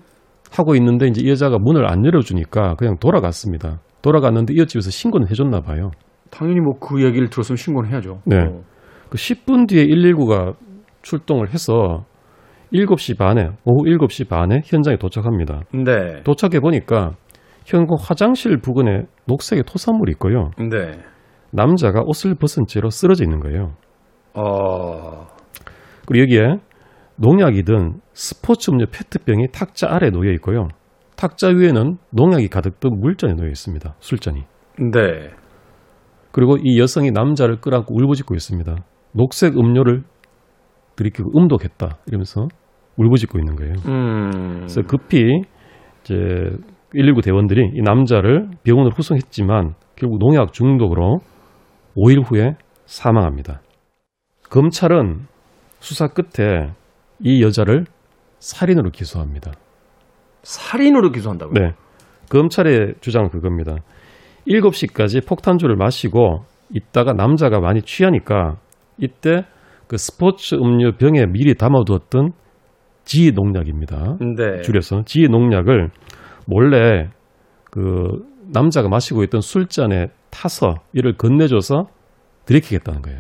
하고 0.58 0.76
있는데 0.76 1.08
이제 1.08 1.22
이 1.24 1.30
여자가 1.30 1.58
문을 1.60 1.90
안 1.90 2.06
열어주니까 2.06 2.76
그냥 2.76 2.98
돌아갔습니다. 2.98 3.80
돌아갔는데 4.02 4.54
이웃집에서 4.54 4.90
신고는 4.92 5.30
해줬나 5.30 5.62
봐요. 5.62 5.92
당연히 6.32 6.60
뭐 6.60 6.76
그 6.80 7.04
얘기를 7.04 7.30
들었으면 7.30 7.58
신고는 7.58 7.90
해야죠. 7.92 8.22
네. 8.26 8.38
어. 8.38 8.62
그 9.10 9.18
10분 9.18 9.68
뒤에 9.68 9.86
119가 9.86 10.56
출동을 11.02 11.50
해서 11.54 12.06
7시 12.74 13.18
반에, 13.18 13.50
오후 13.64 13.86
7시 13.86 14.28
반에 14.28 14.62
현장에 14.66 14.98
도착합니다. 14.98 15.62
네. 15.74 16.22
도착해 16.24 16.60
보니까 16.60 17.12
현관 17.66 17.98
화장실 18.00 18.58
부근에 18.58 19.04
녹색의 19.28 19.64
토사물이 19.64 20.12
있고요. 20.14 20.52
네. 20.58 21.00
남자가 21.52 22.02
옷을 22.06 22.36
벗은 22.36 22.66
채로 22.68 22.90
쓰러져 22.90 23.24
있는 23.24 23.40
거예요. 23.40 23.74
어. 24.34 25.28
그리고 26.06 26.24
여기에 26.24 26.58
농약이든 27.18 28.02
스포츠 28.16 28.72
음료 28.72 28.86
페트병이 28.86 29.50
탁자 29.52 29.88
아래 29.90 30.10
놓여 30.10 30.32
있고요. 30.32 30.70
탁자 31.18 31.50
위에는 31.50 31.98
농약이 32.12 32.48
가득 32.48 32.80
든 32.80 33.00
물잔이 33.00 33.36
놓여 33.36 33.50
있습니다. 33.50 33.96
술잔이. 34.00 34.44
네. 34.94 35.30
그리고 36.32 36.56
이 36.58 36.80
여성이 36.80 37.12
남자를 37.12 37.60
끌어안고 37.60 37.94
울부짖고 37.94 38.34
있습니다. 38.34 38.76
녹색 39.12 39.58
음료를 39.58 40.04
들이키고 40.96 41.38
음독했다 41.38 41.98
이러면서 42.08 42.48
울부짖고 42.98 43.38
있는 43.38 43.56
거예요. 43.58 43.74
음. 43.88 44.30
그래서 44.60 44.82
급히 44.84 45.42
이제 46.02 46.16
119 46.94 47.20
대원들이 47.22 47.72
이 47.74 47.82
남자를 47.82 48.50
병원으로 48.64 48.94
후송했지만 48.96 49.76
결국 49.98 50.20
농약 50.20 50.54
중독으로 50.54 51.20
5일 51.98 52.24
후에 52.26 52.56
사망합니다. 52.86 53.62
검찰은 54.50 55.26
수사 55.80 56.08
끝에 56.08 56.72
이 57.20 57.44
여자를 57.44 57.86
살인으로 58.40 58.92
기소합니다. 58.92 59.52
살인으로 60.44 61.12
기소한다고요? 61.12 61.54
네. 61.54 61.74
검찰의 62.30 62.96
주장은 63.02 63.30
그겁니다. 63.30 63.78
7시까지 64.48 65.28
폭탄주를 65.28 65.76
마시고 65.76 66.46
있다가 66.70 67.14
남자가 67.14 67.60
많이 67.60 67.82
취하니까 67.82 68.58
이때 68.98 69.46
그 69.88 69.98
스포츠 69.98 70.56
음료 70.56 70.94
병에 70.94 71.26
미리 71.26 71.56
담아두었던 71.56 72.32
지 73.04 73.32
농약입니다. 73.32 74.18
네. 74.20 74.62
줄여서 74.62 75.04
지 75.06 75.28
농약을 75.30 75.90
몰래 76.48 77.10
그 77.72 78.24
남자가 78.52 78.90
마시고 78.90 79.24
있던 79.24 79.42
술잔에 79.42 80.08
타서 80.32 80.76
이를 80.94 81.16
건네줘서 81.18 81.88
들이키겠다는 82.46 83.02
거예요. 83.02 83.20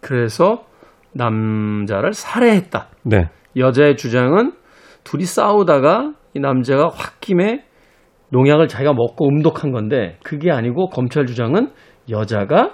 그래서 0.00 0.64
남자를 1.12 2.12
살해했다. 2.12 2.88
네. 3.04 3.28
여자의 3.56 3.96
주장은 3.96 4.52
둘이 5.04 5.24
싸우다가 5.24 6.12
이 6.34 6.40
남자가 6.40 6.88
홧김에 6.88 7.64
농약을 8.30 8.68
자기가 8.68 8.92
먹고 8.94 9.28
음독한 9.28 9.70
건데 9.70 10.18
그게 10.24 10.50
아니고 10.50 10.88
검찰 10.88 11.26
주장은 11.26 11.70
여자가 12.10 12.72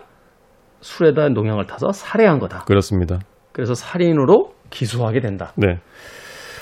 술에다 0.80 1.28
농약을 1.28 1.66
타서 1.66 1.92
살해한 1.92 2.38
거다. 2.38 2.64
그렇습니다. 2.64 3.18
그래서 3.52 3.75
살인으로 3.75 4.54
기소하게 4.70 5.20
된다. 5.20 5.52
네. 5.56 5.78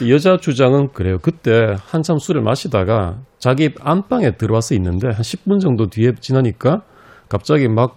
이 0.01 0.13
여자 0.13 0.37
주장은 0.37 0.89
그래요. 0.93 1.19
그때 1.21 1.75
한참 1.87 2.19
술을 2.19 2.43
마시다가 2.43 3.19
자기 3.39 3.71
안방에 3.81 4.33
들어와서 4.33 4.75
있는데 4.77 5.09
한 5.09 5.17
10분 5.17 5.61
정도 5.61 5.87
뒤에 5.87 6.13
지나니까 6.21 6.83
갑자기 7.29 7.69
막 7.69 7.95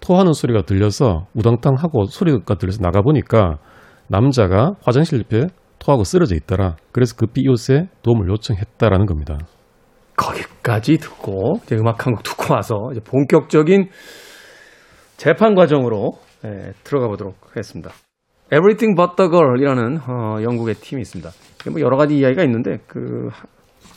토하는 0.00 0.32
소리가 0.32 0.62
들려서 0.62 1.26
우당탕 1.34 1.74
하고 1.74 2.04
소리가 2.04 2.54
들려서 2.54 2.80
나가보니까 2.82 3.58
남자가 4.08 4.72
화장실 4.82 5.20
옆에 5.20 5.46
토하고 5.78 6.04
쓰러져 6.04 6.34
있더라. 6.36 6.76
그래서 6.92 7.14
급히 7.16 7.42
이웃에 7.42 7.88
도움을 8.02 8.28
요청했다라는 8.28 9.06
겁니다. 9.06 9.38
거기까지 10.16 10.96
듣고 10.98 11.60
이제 11.64 11.76
음악 11.76 12.06
한 12.06 12.14
곡 12.14 12.22
듣고 12.24 12.54
와서 12.54 12.74
이제 12.92 13.00
본격적인 13.00 13.88
재판 15.16 15.54
과정으로 15.54 16.12
예, 16.44 16.72
들어가 16.84 17.08
보도록 17.08 17.36
하겠습니다. 17.48 17.90
Everything 18.52 18.96
But 18.96 19.16
the 19.16 19.30
Girl이라는 19.30 19.98
어, 20.08 20.42
영국의 20.42 20.74
팀이 20.76 21.02
있습니다. 21.02 21.30
뭐 21.70 21.80
여러 21.80 21.96
가지 21.96 22.16
이야기가 22.16 22.42
있는데 22.44 22.78
그 22.86 23.28
하- 23.30 23.46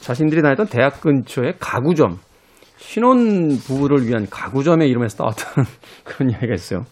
자신들이 0.02 0.42
다녔던 0.42 0.68
대학 0.68 1.00
근처에 1.02 1.54
가구점 1.60 2.18
신혼 2.78 3.50
부부를 3.58 4.08
위한 4.08 4.28
가구점의 4.30 4.90
이름에서 4.90 5.24
나왔던 5.24 5.66
그런 6.04 6.32
이야기가 6.32 6.54
있어요. 6.54 6.86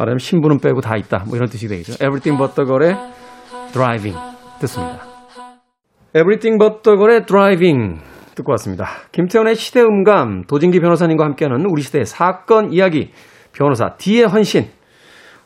말하자면 0.00 0.18
신부는 0.18 0.58
빼고 0.58 0.80
다 0.80 0.96
있다. 0.96 1.24
뭐 1.26 1.36
이런 1.36 1.48
뜻이 1.48 1.68
되겠죠. 1.68 1.92
Everything 1.94 2.38
But 2.38 2.54
the 2.54 2.66
Girl의 2.66 2.96
Driving 3.72 4.18
듣습니다. 4.60 5.00
Everything 6.14 6.58
But 6.58 6.82
the 6.82 6.96
Girl의 6.96 7.26
Driving 7.26 8.00
듣고 8.34 8.52
왔습니다. 8.52 8.86
김태훈의 9.12 9.54
시대음감 9.54 10.44
도진기 10.46 10.80
변호사님과 10.80 11.24
함께하는 11.24 11.66
우리 11.68 11.82
시대의 11.82 12.06
사건 12.06 12.72
이야기 12.72 13.10
변호사 13.52 13.96
D의 13.96 14.24
헌신 14.24 14.68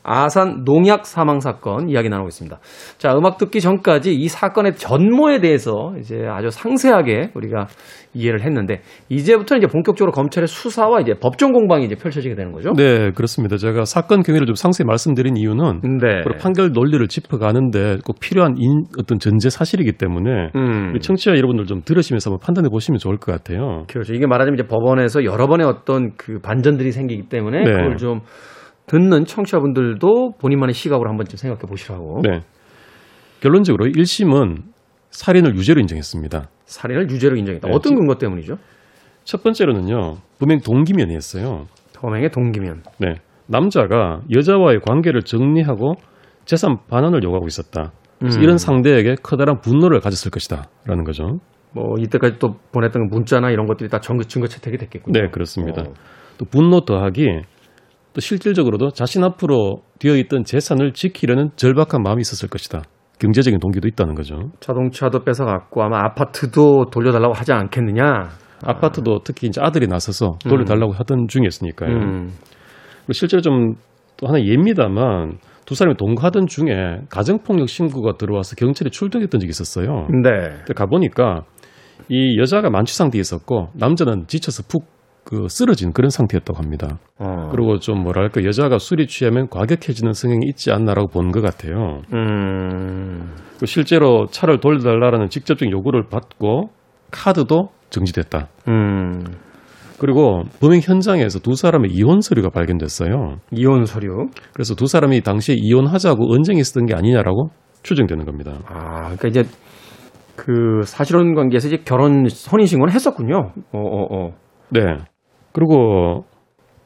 아산 0.05 0.63
농약 0.63 1.05
사망 1.05 1.39
사건 1.39 1.89
이야기 1.89 2.09
나누고 2.09 2.27
있습니다. 2.27 2.59
자, 2.97 3.13
음악 3.17 3.37
듣기 3.37 3.59
전까지 3.59 4.13
이 4.13 4.27
사건의 4.27 4.75
전모에 4.75 5.39
대해서 5.39 5.93
이제 5.99 6.25
아주 6.29 6.49
상세하게 6.51 7.31
우리가 7.33 7.67
이해를 8.13 8.41
했는데 8.45 8.81
이제부터 9.09 9.57
이제 9.57 9.67
본격적으로 9.67 10.11
검찰의 10.11 10.47
수사와 10.47 11.01
이제 11.01 11.15
법정 11.19 11.51
공방이 11.51 11.85
이제 11.85 11.95
펼쳐지게 11.95 12.35
되는 12.35 12.51
거죠. 12.51 12.71
네, 12.73 13.11
그렇습니다. 13.11 13.57
제가 13.57 13.85
사건 13.85 14.21
경위를 14.21 14.45
좀 14.45 14.55
상세히 14.55 14.85
말씀드린 14.85 15.35
이유는 15.37 15.81
네. 15.81 16.21
판결 16.39 16.71
논리를 16.71 17.05
짚어가는데 17.07 17.97
꼭 18.05 18.19
필요한 18.19 18.55
인, 18.57 18.85
어떤 18.99 19.19
전제 19.19 19.49
사실이기 19.49 19.93
때문에 19.93 20.51
음. 20.55 20.91
우리 20.91 20.99
청취자 20.99 21.31
여러분들 21.31 21.65
좀 21.65 21.81
들으시면서 21.83 22.29
한번 22.29 22.39
판단해 22.45 22.69
보시면 22.69 22.99
좋을 22.99 23.17
것 23.17 23.31
같아요. 23.31 23.85
그렇죠. 23.87 24.13
이게 24.13 24.27
말하자면 24.27 24.59
이제 24.59 24.67
법원에서 24.67 25.25
여러 25.25 25.47
번의 25.47 25.67
어떤 25.67 26.11
그 26.17 26.39
반전들이 26.39 26.91
생기기 26.91 27.23
때문에 27.29 27.63
네. 27.63 27.71
그걸 27.71 27.97
좀 27.97 28.21
듣는 28.87 29.25
청취자분들도 29.25 30.33
본인만의 30.39 30.73
시각으로 30.73 31.09
한번 31.09 31.25
좀 31.25 31.37
생각해 31.37 31.61
보시라고. 31.67 32.21
네. 32.23 32.41
결론적으로 33.41 33.85
1심은 33.85 34.63
살인을 35.09 35.55
유죄로 35.55 35.79
인정했습니다. 35.81 36.49
살인을 36.65 37.09
유죄로 37.09 37.35
인정했다. 37.37 37.67
네, 37.67 37.73
어떤 37.73 37.93
지- 37.93 37.95
근거 37.95 38.15
때문이죠? 38.15 38.57
첫 39.23 39.43
번째로는요, 39.43 40.15
분명 40.37 40.59
동기면이었어요. 40.59 41.65
범행의 41.97 42.29
동기면. 42.31 42.83
네. 42.99 43.15
남자가 43.47 44.21
여자와의 44.35 44.79
관계를 44.81 45.21
정리하고 45.21 45.93
재산 46.45 46.77
반환을 46.89 47.23
요구하고 47.23 47.47
있었다. 47.47 47.91
그래서 48.19 48.39
음. 48.39 48.43
이런 48.43 48.57
상대에게 48.57 49.15
커다란 49.21 49.59
분노를 49.61 49.99
가졌을 49.99 50.31
것이다. 50.31 50.67
라는 50.85 51.03
거죠. 51.03 51.39
뭐 51.73 51.95
이때까지 51.99 52.37
또 52.39 52.55
보냈던 52.71 53.07
문자나 53.09 53.49
이런 53.51 53.65
것들이 53.65 53.89
다 53.89 53.99
증거, 53.99 54.23
증거 54.23 54.47
채택이 54.47 54.77
됐겠군요. 54.77 55.19
네, 55.19 55.27
그렇습니다. 55.29 55.81
어. 55.83 55.93
또 56.37 56.45
분노 56.45 56.81
더하기 56.81 57.41
또 58.15 58.21
실질적으로도 58.21 58.89
자신 58.91 59.23
앞으로 59.23 59.83
되어 59.99 60.15
있던 60.15 60.43
재산을 60.43 60.93
지키려는 60.93 61.49
절박한 61.55 62.01
마음이 62.01 62.21
있었을 62.21 62.49
것이다. 62.49 62.81
경제적인 63.19 63.59
동기도 63.59 63.87
있다는 63.87 64.15
거죠. 64.15 64.51
자동차도 64.59 65.23
뺏어갔고 65.23 65.83
아마 65.83 66.03
아파트도 66.05 66.85
돌려달라고 66.91 67.33
하지 67.33 67.53
않겠느냐. 67.53 68.29
아파트도 68.63 69.19
특히 69.23 69.47
이제 69.47 69.61
아들이 69.61 69.87
나서서 69.87 70.39
돌려달라고 70.49 70.93
하던 70.93 71.27
중이었으니까요. 71.27 71.91
음. 71.91 72.31
그리고 73.05 73.13
실제로 73.13 73.41
좀 73.41 73.75
또 74.17 74.27
하나 74.27 74.39
예입니다만 74.41 75.37
두 75.65 75.75
사람이 75.75 75.97
동거하던 75.97 76.47
중에 76.47 77.01
가정폭력 77.09 77.67
신고가 77.67 78.17
들어와서 78.17 78.55
경찰이 78.55 78.91
출동했던 78.91 79.39
적이 79.39 79.49
있었어요. 79.49 80.07
네. 80.23 80.49
근데 80.65 80.73
가보니까 80.75 81.43
이 82.09 82.37
여자가 82.39 82.69
만취 82.69 82.95
상태에 82.95 83.19
있었고 83.19 83.69
남자는 83.73 84.27
지쳐서 84.27 84.63
푹 84.69 84.85
그 85.25 85.47
쓰러진 85.49 85.91
그런 85.91 86.09
상태였다고 86.09 86.57
합니다. 86.61 86.99
어. 87.17 87.49
그리고 87.51 87.79
좀 87.79 88.03
뭐랄까 88.03 88.43
여자가 88.45 88.77
술이 88.77 89.07
취하면 89.07 89.49
과격해지는 89.49 90.13
성향이 90.13 90.45
있지 90.45 90.71
않나라고 90.71 91.07
보는 91.07 91.31
것 91.31 91.41
같아요. 91.41 92.01
음. 92.13 93.33
그 93.59 93.65
실제로 93.65 94.27
차를 94.27 94.59
돌려달라는 94.59 95.29
직접적인 95.29 95.71
요구를 95.71 96.09
받고 96.09 96.69
카드도 97.11 97.69
정지됐다. 97.89 98.49
음. 98.67 99.23
그리고 99.97 100.43
범행 100.59 100.81
현장에서 100.83 101.39
두 101.39 101.55
사람의 101.55 101.89
이혼 101.91 102.21
서류가 102.21 102.49
발견됐어요. 102.49 103.37
이혼 103.51 103.85
서류. 103.85 104.27
그래서 104.53 104.75
두 104.75 104.85
사람이 104.85 105.21
당시에 105.21 105.55
이혼하자고 105.57 106.33
언쟁이 106.33 106.59
있었던 106.59 106.85
게 106.85 106.93
아니냐라고 106.93 107.49
추정되는 107.81 108.25
겁니다. 108.25 108.59
아, 108.67 109.15
그러니까 109.15 109.27
이제 109.29 109.43
그 110.35 110.81
사실혼 110.83 111.33
관계에서 111.33 111.69
이제 111.69 111.77
결혼 111.83 112.27
혼인 112.51 112.67
신고는 112.67 112.93
했었군요. 112.93 113.53
어, 113.71 113.79
어, 113.79 114.15
어. 114.15 114.29
네. 114.69 114.81
그리고 115.55 116.25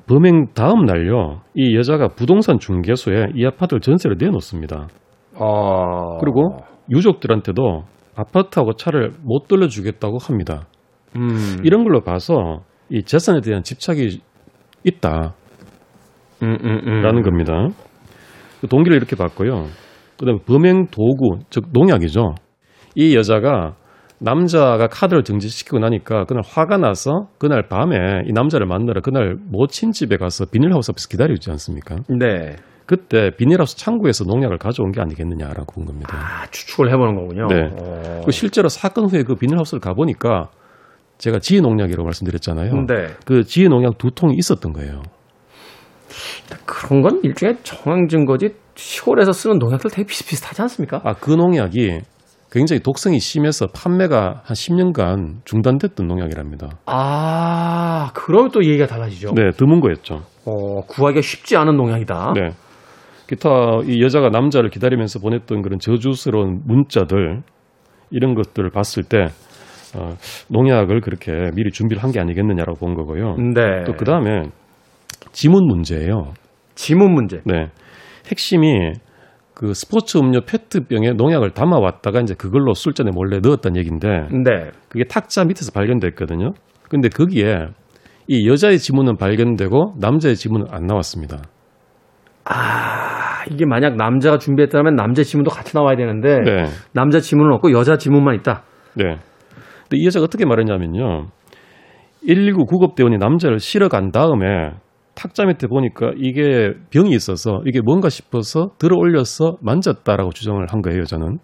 범행 0.08 0.54
다음 0.54 0.86
날요, 0.86 1.42
이 1.56 1.76
여자가 1.76 2.10
부동산 2.10 2.60
중개소에 2.60 3.32
이 3.34 3.44
아파트를 3.44 3.82
전세를 3.82 4.18
내놓습니다. 4.20 4.88
아. 5.40 6.18
그리고 6.20 6.58
유족들한테도 6.92 7.86
아파트하고 8.16 8.74
차를 8.74 9.14
못 9.24 9.48
돌려주겠다고 9.48 10.20
합니다. 10.20 10.68
음. 11.16 11.58
이런 11.64 11.84
걸로 11.84 12.02
봐서 12.02 12.60
이 12.92 13.02
재산에 13.02 13.42
대한 13.42 13.64
집착이 13.64 14.20
있다라는 14.84 15.32
음, 16.44 16.58
음, 16.64 16.80
음. 16.86 17.22
겁니다. 17.24 17.70
그 18.62 18.68
동기를 18.68 18.96
이렇게 18.98 19.16
봤고요. 19.16 19.66
그 20.20 20.26
다음에 20.26 20.40
범행 20.46 20.88
도구, 20.92 21.40
즉 21.50 21.70
농약이죠. 21.74 22.36
이 22.94 23.16
여자가 23.16 23.74
남자가 24.20 24.88
카드를 24.88 25.24
정지시키고 25.24 25.80
나니까 25.80 26.26
그날 26.26 26.44
화가 26.46 26.78
나서 26.78 27.28
그날 27.38 27.68
밤에 27.68 28.24
이 28.26 28.34
남자를 28.34 28.68
만나러 28.68 29.02
그날 29.02 29.36
모친 29.50 29.92
집에 29.92 30.18
가서 30.18 30.46
비닐하우스 30.46 30.92
앞에서 30.92 31.08
기다리지 31.10 31.50
않습니까? 31.52 31.96
네. 32.10 32.58
그때 32.86 33.32
비닐하우스 33.38 33.78
창고에서 33.78 34.26
농약을 34.26 34.58
가져온 34.58 34.92
게 34.92 35.00
아니겠느냐라고 35.00 35.74
본 35.74 35.86
겁니다. 35.86 36.18
아, 36.18 36.48
추측을 36.50 36.92
해보는 36.92 37.16
거군요. 37.16 37.48
네. 37.48 37.70
어. 37.80 38.02
그리고 38.16 38.32
실제로 38.32 38.68
사건 38.68 39.06
후에 39.06 39.24
그 39.24 39.36
비닐하우스를 39.36 39.80
가보니까 39.80 40.50
제가 41.20 41.40
지혜 41.40 41.62
농약이라고 41.62 42.04
말씀드렸잖아요. 42.04 42.74
네. 42.88 43.08
그 43.26 43.44
지혜 43.44 43.68
농약 43.68 43.98
두 43.98 44.10
통이 44.12 44.36
있었던 44.38 44.74
거예요. 44.74 45.04
그런 46.66 47.02
건 47.02 47.20
일종의 47.24 47.58
정황 47.64 48.08
증거지 48.08 48.56
시골에서 48.74 49.34
쓰는 49.34 49.60
농약들 49.60 49.92
되게 49.92 50.08
비슷비슷하지 50.08 50.62
않습니까? 50.64 51.02
아, 51.04 51.14
그 51.14 51.32
농약이 51.32 52.00
굉장히 52.52 52.80
독성이 52.82 53.20
심해서 53.20 53.68
판매가 53.68 54.42
한 54.44 54.56
10년간 54.56 55.46
중단됐던 55.46 56.08
농약이랍니다. 56.08 56.80
아, 56.88 58.12
그러면 58.16 58.50
또 58.52 58.64
얘기가 58.64 58.88
달라지죠. 58.88 59.34
네, 59.36 59.52
드문 59.56 59.80
거였죠. 59.82 60.24
어, 60.46 60.82
구하기가 60.88 61.22
쉽지 61.22 61.58
않은 61.58 61.76
농약이다. 61.76 62.34
네. 62.36 62.50
기타 63.28 63.50
이 63.86 64.02
여자가 64.02 64.30
남자를 64.30 64.72
기다리면서 64.72 65.20
보냈던 65.20 65.62
그런 65.62 65.78
저주스러운 65.78 66.62
문자들 66.66 67.44
이런 68.10 68.34
것들을 68.34 68.68
봤을 68.72 69.04
때 69.04 69.26
어, 69.96 70.16
농약을 70.50 71.02
그렇게 71.02 71.32
미리 71.54 71.70
준비를 71.72 72.02
한 72.02 72.12
게 72.12 72.20
아니겠느냐라고 72.20 72.80
본 72.80 72.96
거고요. 72.96 73.36
네. 73.54 73.84
또그 73.86 74.06
다음에 74.06 74.50
지문 75.32 75.68
문제예요. 75.68 76.34
지문 76.74 77.14
문제. 77.14 77.42
네. 77.46 77.68
핵심이 78.32 78.94
그 79.60 79.74
스포츠 79.74 80.18
음료 80.18 80.40
페트병에 80.40 81.16
농약을 81.18 81.50
담아 81.50 81.80
왔다가 81.80 82.22
이제 82.22 82.34
그걸로 82.34 82.74
술잔에 82.74 83.12
몰래 83.14 83.40
넣었다는 83.44 83.76
얘기인데 83.76 84.08
네. 84.32 84.72
그게 84.88 85.04
탁자 85.04 85.44
밑에서 85.44 85.74
발견됐거든요. 85.74 86.54
근데 86.90 87.10
거기에 87.10 87.68
이 88.30 88.48
여자의 88.48 88.80
지문은 88.80 89.18
발견되고 89.18 89.96
남자의 90.00 90.38
지문은 90.38 90.68
안 90.72 90.86
나왔습니다. 90.86 91.42
아, 92.46 93.44
이게 93.52 93.66
만약 93.66 93.98
남자가 93.98 94.38
준비했다면 94.38 94.96
남자 94.96 95.24
지문도 95.24 95.52
같이 95.52 95.76
나와야 95.76 95.98
되는데 95.98 96.40
네. 96.40 96.64
남자 96.94 97.20
지문은 97.20 97.52
없고 97.56 97.74
여자 97.74 97.98
지문만 97.98 98.36
있다. 98.36 98.64
네. 98.96 99.18
근데 99.90 99.98
이 99.98 100.06
여자가 100.06 100.24
어떻게 100.24 100.46
말했냐면요. 100.46 101.28
119 102.26 102.64
구급대원이 102.66 103.18
남자를 103.18 103.60
실어 103.60 103.90
간 103.90 104.12
다음에 104.12 104.72
탁자 105.20 105.46
밑에 105.46 105.68
보니까 105.68 106.14
이게 106.18 106.72
병이 106.92 107.10
있어서 107.12 107.62
이게 107.66 107.82
뭔가 107.82 108.08
싶어서 108.08 108.72
들어 108.80 108.96
올려서 108.98 109.58
만졌다라고 109.62 110.32
주장을 110.32 110.66
한 110.70 110.82
거예요, 110.82 111.04
저는. 111.04 111.40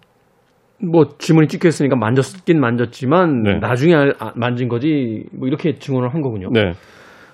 뭐 0.82 1.04
지문이 1.18 1.48
찍혀 1.48 1.68
있으니까 1.68 1.94
만졌긴 1.96 2.58
만졌지만 2.58 3.42
네. 3.42 3.58
나중에 3.58 3.94
알- 3.94 4.14
아, 4.18 4.32
만진 4.34 4.68
거지 4.68 5.24
뭐 5.32 5.46
이렇게 5.46 5.74
증언을 5.78 6.14
한 6.14 6.22
거군요. 6.22 6.48
네. 6.52 6.72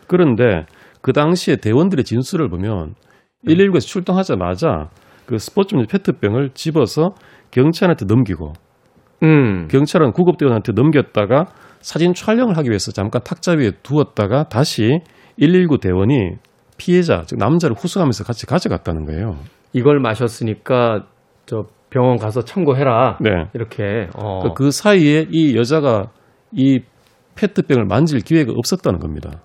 그런데 0.09 0.67
그 1.01 1.13
당시에 1.13 1.57
대원들의 1.57 2.05
진술을 2.05 2.49
보면 2.49 2.95
119에서 3.47 3.87
출동하자마자 3.87 4.89
그 5.27 5.39
스포츠 5.39 5.75
음료 5.77 5.87
페트병을 5.87 6.51
집어서 6.55 7.15
경찰한테 7.53 8.05
넘기고 8.07 8.53
음. 9.23 9.69
경찰은 9.69 10.11
구급대원한테 10.13 10.73
넘겼다가 10.73 11.47
사진 11.81 12.15
촬영을 12.15 12.57
하기 12.59 12.69
위해서 12.69 12.91
잠깐 12.93 13.23
탁자 13.25 13.53
위에 13.53 13.73
두었다가 13.83 14.45
다시 14.45 15.01
119 15.39 15.79
대원이 15.79 16.37
피해자, 16.77 17.23
즉 17.27 17.39
남자를 17.39 17.77
후송하면서 17.77 18.25
같이 18.25 18.47
가져갔다는 18.47 19.05
거예요. 19.07 19.37
이걸 19.73 20.01
마셨으니까 20.01 21.07
저 21.47 21.67
병원 21.91 22.17
가서 22.17 22.43
참고해라. 22.43 23.19
네. 23.21 23.49
이렇게. 23.55 24.09
어. 24.15 24.43
그그 24.43 24.71
사이에 24.71 25.27
이 25.31 25.57
여자가 25.57 26.11
이 26.51 26.81
페트병을 27.35 27.85
만질 27.87 28.21
기회가 28.21 28.53
없었다는 28.55 28.99
겁니다. 28.99 29.43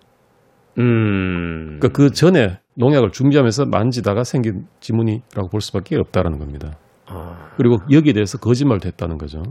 음. 0.78 1.78
그러니까 1.80 1.90
그 1.90 2.12
전에 2.12 2.60
농약을 2.76 3.12
준비하면서 3.12 3.66
만지다가 3.66 4.24
생긴 4.24 4.68
지문이라고 4.80 5.50
볼 5.50 5.62
수밖에 5.62 5.98
없다는 5.98 6.38
겁니다. 6.38 6.78
아, 7.08 7.50
그리고 7.58 7.78
여기에 7.92 8.14
대해서 8.14 8.38
거짓말도 8.38 8.88
했다는 8.88 9.18
거죠. 9.18 9.42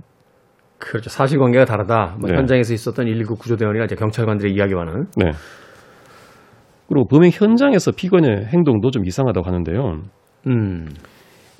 그렇죠. 0.79 1.11
사실관계가 1.11 1.64
다르다. 1.64 2.16
뭐 2.20 2.31
네. 2.31 2.37
현장에서 2.37 2.75
있었던 2.75 3.07
119 3.07 3.37
구조대원이나 3.37 3.87
이제 3.87 3.94
경찰관들의 3.96 4.53
이야기와는. 4.53 5.07
네. 5.16 5.33
그리고 6.88 7.07
범행 7.09 7.31
현장에서 7.33 7.92
피고인의 7.92 8.46
행동도 8.46 8.90
좀 8.90 9.05
이상하다고 9.05 9.46
하는데요. 9.46 10.03
음. 10.46 10.88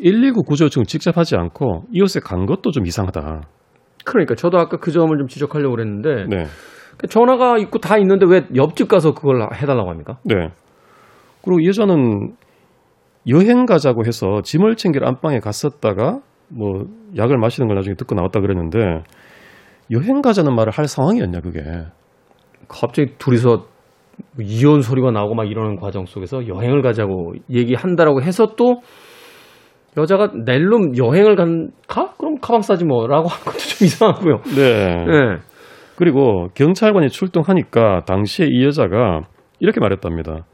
119 0.03 0.43
구조 0.43 0.67
요청을 0.67 0.87
직접 0.87 1.17
하지 1.17 1.37
않고 1.37 1.85
이웃에 1.93 2.21
간 2.23 2.47
것도 2.47 2.71
좀 2.71 2.87
이상하다. 2.87 3.43
그러니까 4.05 4.35
저도 4.35 4.59
아까 4.59 4.77
그 4.77 4.93
점을 4.93 5.09
좀 5.17 5.27
지적하려고 5.27 5.75
그랬는데 5.75 6.27
네. 6.29 6.45
그 6.97 7.07
전화가 7.09 7.59
있고 7.59 7.79
다 7.79 7.99
있는데 7.99 8.27
왜 8.27 8.43
옆집 8.55 8.89
가서 8.89 9.13
그걸 9.13 9.49
해달라고 9.53 9.91
합니까? 9.91 10.19
네. 10.25 10.35
그리고 11.43 11.61
이 11.61 11.67
여자는 11.69 12.35
여행 13.29 13.67
가자고 13.67 14.07
해서 14.07 14.41
짐을 14.43 14.77
챙기러 14.77 15.07
안방에 15.09 15.41
갔었다가 15.41 16.21
뭐 16.49 16.85
약을 17.17 17.39
마시는 17.39 17.67
걸 17.67 17.77
나중에 17.77 17.97
듣고 17.97 18.15
나왔다 18.15 18.41
그랬는데 18.41 19.03
여행 19.91 20.21
가자는 20.21 20.55
말을 20.55 20.73
할 20.73 20.87
상황이었냐 20.87 21.41
그게. 21.41 21.61
갑자기 22.69 23.15
둘이서 23.19 23.67
이혼 24.41 24.81
소리가 24.81 25.11
나오고 25.11 25.35
막 25.35 25.51
이러는 25.51 25.77
과정 25.77 26.05
속에서 26.07 26.47
여행을 26.47 26.83
가자고 26.83 27.35
얘기한다라고 27.51 28.23
해서 28.23 28.55
또 28.57 28.81
여자가 29.97 30.31
낼름 30.45 30.97
여행을 30.97 31.37
간, 31.37 31.71
가? 31.89 32.13
그럼 32.19 32.37
가방 32.41 32.61
싸지 32.61 32.85
뭐. 32.85 33.07
라고 33.07 33.29
한 33.29 33.41
것도 33.45 33.59
좀 33.59 33.87
이상하고요. 33.87 34.41
네. 34.57 34.63
예. 34.63 35.37
그리고 35.97 36.49
경찰관이 36.55 37.09
출동하니까 37.09 38.01
당시에 38.07 38.47
이 38.51 38.65
여자가 38.65 39.23
이렇게 39.59 39.81
말했답니다. 39.81 40.45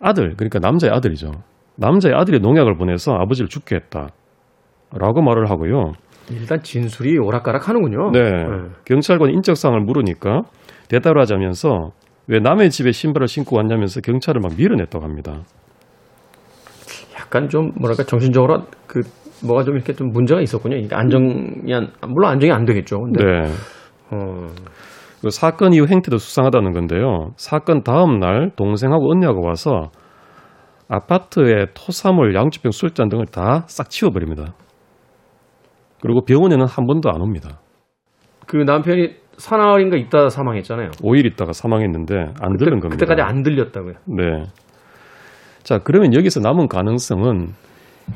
아들, 0.00 0.34
그러니까 0.36 0.58
남자의 0.58 0.92
아들이죠. 0.92 1.30
남자의 1.76 2.14
아들이 2.16 2.40
농약을 2.40 2.76
보내서 2.76 3.12
아버지를 3.12 3.48
죽게 3.48 3.76
했다. 3.76 4.08
라고 4.92 5.22
말을 5.22 5.48
하고요. 5.48 5.92
일단 6.32 6.60
진술이 6.60 7.18
오락가락 7.18 7.68
하는군요. 7.68 8.10
네. 8.10 8.18
예. 8.20 8.44
경찰관이 8.84 9.32
인적사항을 9.34 9.80
물으니까 9.82 10.42
대답을 10.88 11.20
하자면서 11.20 11.90
왜 12.30 12.38
남의 12.38 12.70
집에 12.70 12.92
신발을 12.92 13.26
신고 13.26 13.56
왔냐면서 13.56 14.00
경찰을 14.00 14.40
막 14.40 14.52
밀어냈다고 14.56 15.04
합니다. 15.04 15.42
약간 17.18 17.48
좀 17.48 17.72
뭐랄까 17.76 18.04
정신적으로 18.04 18.62
그 18.86 19.00
뭐가 19.44 19.64
좀 19.64 19.74
이렇게 19.74 19.92
좀 19.94 20.10
문제가 20.12 20.40
있었군요. 20.40 20.76
안정이 20.92 21.74
안, 21.74 21.90
물론 22.06 22.30
안정이 22.30 22.52
안 22.52 22.64
되겠죠. 22.64 23.00
근데 23.00 23.24
네. 23.24 23.40
어, 24.12 24.46
그 25.22 25.30
사건 25.30 25.72
이후 25.72 25.86
행태도 25.88 26.18
수상하다는 26.18 26.72
건데요. 26.72 27.30
사건 27.36 27.82
다음 27.82 28.20
날 28.20 28.52
동생하고 28.54 29.10
언니하고 29.10 29.44
와서 29.44 29.90
아파트에 30.88 31.66
토사물, 31.74 32.34
양주병, 32.36 32.70
술잔 32.70 33.08
등을 33.08 33.26
다 33.26 33.64
싹 33.66 33.90
치워버립니다. 33.90 34.54
그리고 36.00 36.24
병원에는 36.24 36.64
한 36.64 36.86
번도 36.86 37.10
안 37.10 37.20
옵니다. 37.22 37.60
그 38.46 38.56
남편이 38.56 39.19
사나흘인가 39.40 39.96
있다 39.96 40.28
사망했잖아요. 40.28 40.90
5일 41.02 41.24
있다가 41.32 41.52
사망했는데 41.52 42.14
안 42.40 42.56
들은 42.56 42.78
겁니다. 42.80 42.90
그때까지 42.90 43.22
안 43.22 43.42
들렸다고요. 43.42 43.94
네. 44.06 44.44
자, 45.62 45.78
그러면 45.82 46.14
여기서 46.14 46.40
남은 46.40 46.68
가능성은 46.68 47.48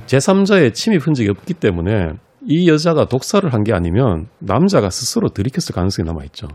제3자의 0.07 0.75
침입 0.75 1.07
흔적이 1.07 1.31
없기 1.31 1.55
때문에 1.55 2.13
이 2.47 2.69
여자가 2.69 3.07
독사를 3.07 3.49
한 3.53 3.63
게 3.65 3.73
아니면 3.73 4.27
남자가 4.39 4.91
스스로 4.91 5.29
들이켰을 5.29 5.75
가능성이 5.75 6.07
남아있죠. 6.07 6.49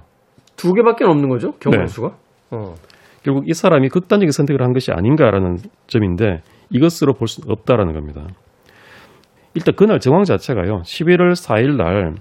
두 0.56 0.74
개밖에 0.74 1.06
없는 1.06 1.30
거죠. 1.30 1.54
경우의 1.60 1.86
네. 1.86 1.88
수가. 1.88 2.16
어. 2.52 2.76
결국 3.24 3.50
이 3.50 3.54
사람이 3.54 3.90
극단적인 3.90 4.32
선택을 4.32 4.62
한 4.62 4.74
것이 4.74 4.92
아닌가라는 4.92 5.58
점인데 5.88 6.42
이것으로 6.70 7.14
볼 7.14 7.28
수는 7.28 7.52
없다라는 7.52 7.94
겁니다. 7.94 8.28
일단 9.56 9.74
그날 9.76 10.00
정황 10.00 10.24
자체가요. 10.24 10.82
11월 10.84 11.32
4일 11.32 11.76
날 11.76 12.16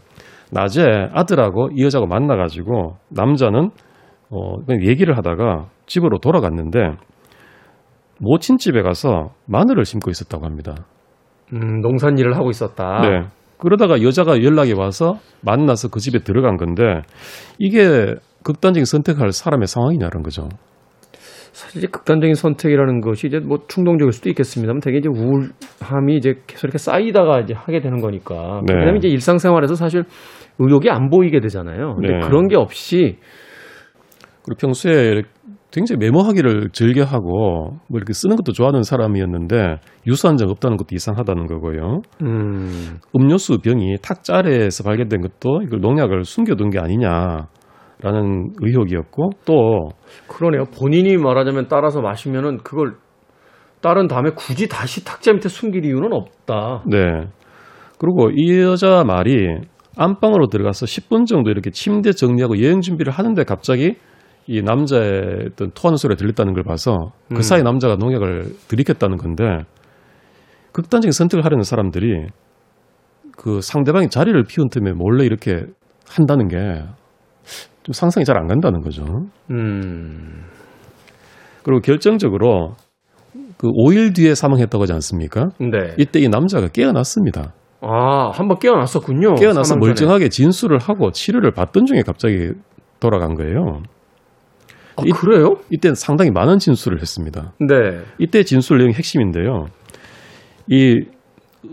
낮에 0.52 0.82
아들하고 1.12 1.70
이 1.74 1.84
여자가 1.84 2.06
만나가지고 2.06 2.96
남자는 3.11 3.70
어, 4.30 4.56
그냥 4.64 4.84
얘기를 4.87 5.16
하다가 5.16 5.66
집으로 5.87 6.18
돌아갔는데 6.18 6.96
모친 8.20 8.58
집에 8.58 8.82
가서 8.82 9.30
마늘을 9.46 9.84
심고 9.84 10.11
있었다고 10.11 10.44
합니다. 10.44 10.74
음, 11.52 11.80
농산 11.80 12.18
일을 12.18 12.37
하고 12.37 12.50
있었다. 12.50 13.00
네. 13.00 13.28
그러다가 13.58 14.02
여자가 14.02 14.42
연락이 14.42 14.72
와서 14.72 15.18
만나서 15.42 15.88
그 15.88 16.00
집에 16.00 16.20
들어간 16.20 16.56
건데 16.56 17.02
이게 17.58 18.14
극단적인 18.44 18.84
선택할 18.84 19.32
사람의 19.32 19.66
상황이냐는 19.66 20.22
거죠. 20.22 20.48
사실 21.52 21.78
이제 21.78 21.88
극단적인 21.88 22.34
선택이라는 22.34 23.00
것이 23.00 23.26
이제 23.26 23.40
뭐 23.40 23.58
충동적일 23.66 24.12
수도 24.12 24.28
있겠습니다만 24.28 24.80
되게 24.80 24.98
이제 24.98 25.08
우울함이 25.08 26.16
이제 26.16 26.34
계속 26.46 26.66
이렇게 26.66 26.78
쌓이다가 26.78 27.40
이제 27.40 27.54
하게 27.54 27.80
되는 27.80 28.00
거니까. 28.00 28.62
네. 28.64 28.74
왜냐면 28.74 28.98
이제 28.98 29.08
일상생활에서 29.08 29.74
사실 29.74 30.04
의욕이 30.58 30.90
안 30.90 31.10
보이게 31.10 31.40
되잖아요. 31.40 31.94
근데 31.94 32.14
네. 32.14 32.20
그런 32.20 32.48
게 32.48 32.56
없이 32.56 33.18
그리고 34.44 34.58
평소에 34.58 35.22
굉장히 35.70 35.98
메모하기를 35.98 36.70
즐겨하고 36.72 37.78
뭐 37.88 37.96
이렇게 37.98 38.12
쓰는 38.14 38.36
것도 38.36 38.52
좋아하는 38.52 38.82
사람이었는데 38.82 39.76
유수한 40.06 40.36
적 40.36 40.48
없다는 40.48 40.78
것도 40.78 40.88
이상하다는 40.92 41.46
거고요. 41.46 42.00
음, 42.22 42.98
음료수 43.14 43.58
병이 43.58 43.96
탁자 44.02 44.38
아래에서 44.38 44.82
발견된 44.82 45.20
것도 45.20 45.62
이걸 45.62 45.80
농약을 45.80 46.24
숨겨둔 46.24 46.70
게 46.70 46.78
아니냐 46.78 47.48
라는 48.00 48.50
의혹이었고 48.60 49.30
또 49.44 49.90
그러네요. 50.26 50.64
본인이 50.78 51.16
말하자면 51.16 51.66
따라서 51.68 52.00
마시면은 52.00 52.58
그걸 52.58 52.94
따른 53.80 54.06
다음에 54.06 54.30
굳이 54.30 54.68
다시 54.68 55.04
탁자 55.04 55.32
밑에 55.32 55.48
숨길 55.48 55.84
이유는 55.84 56.12
없다. 56.12 56.84
네. 56.86 56.98
그리고 57.98 58.30
이 58.34 58.60
여자 58.60 59.04
말이 59.04 59.58
안방으로 59.98 60.48
들어가서 60.48 60.87
10분 60.87 61.26
정도 61.26 61.50
이렇게 61.50 61.70
침대 61.70 62.12
정리하고 62.12 62.62
여행 62.62 62.80
준비를 62.80 63.12
하는데 63.12 63.42
갑자기 63.44 63.96
이 64.46 64.62
남자의 64.62 65.48
어떤 65.52 65.70
토하는 65.72 65.96
소리가 65.96 66.16
들렸다는 66.16 66.54
걸 66.54 66.62
봐서 66.62 67.12
음. 67.30 67.37
그 67.37 67.42
사이 67.42 67.62
남자가 67.62 67.96
농약을 67.96 68.44
들이켰다는 68.68 69.16
건데 69.16 69.44
극단적인 70.72 71.12
선택을 71.12 71.44
하려는 71.44 71.64
사람들이 71.64 72.28
그 73.37 73.61
상대방이 73.61 74.08
자리를 74.08 74.42
피운 74.44 74.68
틈에 74.68 74.92
몰래 74.92 75.24
이렇게 75.26 75.64
한다는 76.08 76.48
게 76.48 76.56
좀 77.88 77.94
상상이 77.94 78.26
잘 78.26 78.37
안 78.37 78.46
간다는 78.46 78.82
거죠. 78.82 79.02
음. 79.50 80.44
그리고 81.62 81.80
결정적으로 81.80 82.74
그 83.56 83.68
5일 83.68 84.14
뒤에 84.14 84.34
사망했다고 84.34 84.82
하지 84.82 84.92
않습니까? 84.92 85.48
네. 85.58 85.94
이때 85.96 86.20
이 86.20 86.28
남자가 86.28 86.68
깨어났습니다. 86.68 87.54
아, 87.80 88.30
한 88.34 88.48
번 88.48 88.58
깨어났었군요. 88.58 89.36
깨어나서. 89.36 89.76
멀쩡하게 89.76 90.28
진술을 90.30 90.78
하고 90.78 91.10
치료를 91.12 91.52
받던 91.52 91.86
중에 91.86 92.02
갑자기 92.04 92.50
돌아간 93.00 93.34
거예요. 93.34 93.82
아, 94.96 95.02
이- 95.06 95.10
그래요? 95.10 95.56
이때는 95.70 95.94
상당히 95.94 96.30
많은 96.32 96.58
진술을 96.58 97.00
했습니다. 97.00 97.52
네. 97.60 98.00
이때 98.18 98.42
진술 98.42 98.78
내용이 98.78 98.94
핵심인데요. 98.94 99.66
이 100.68 100.96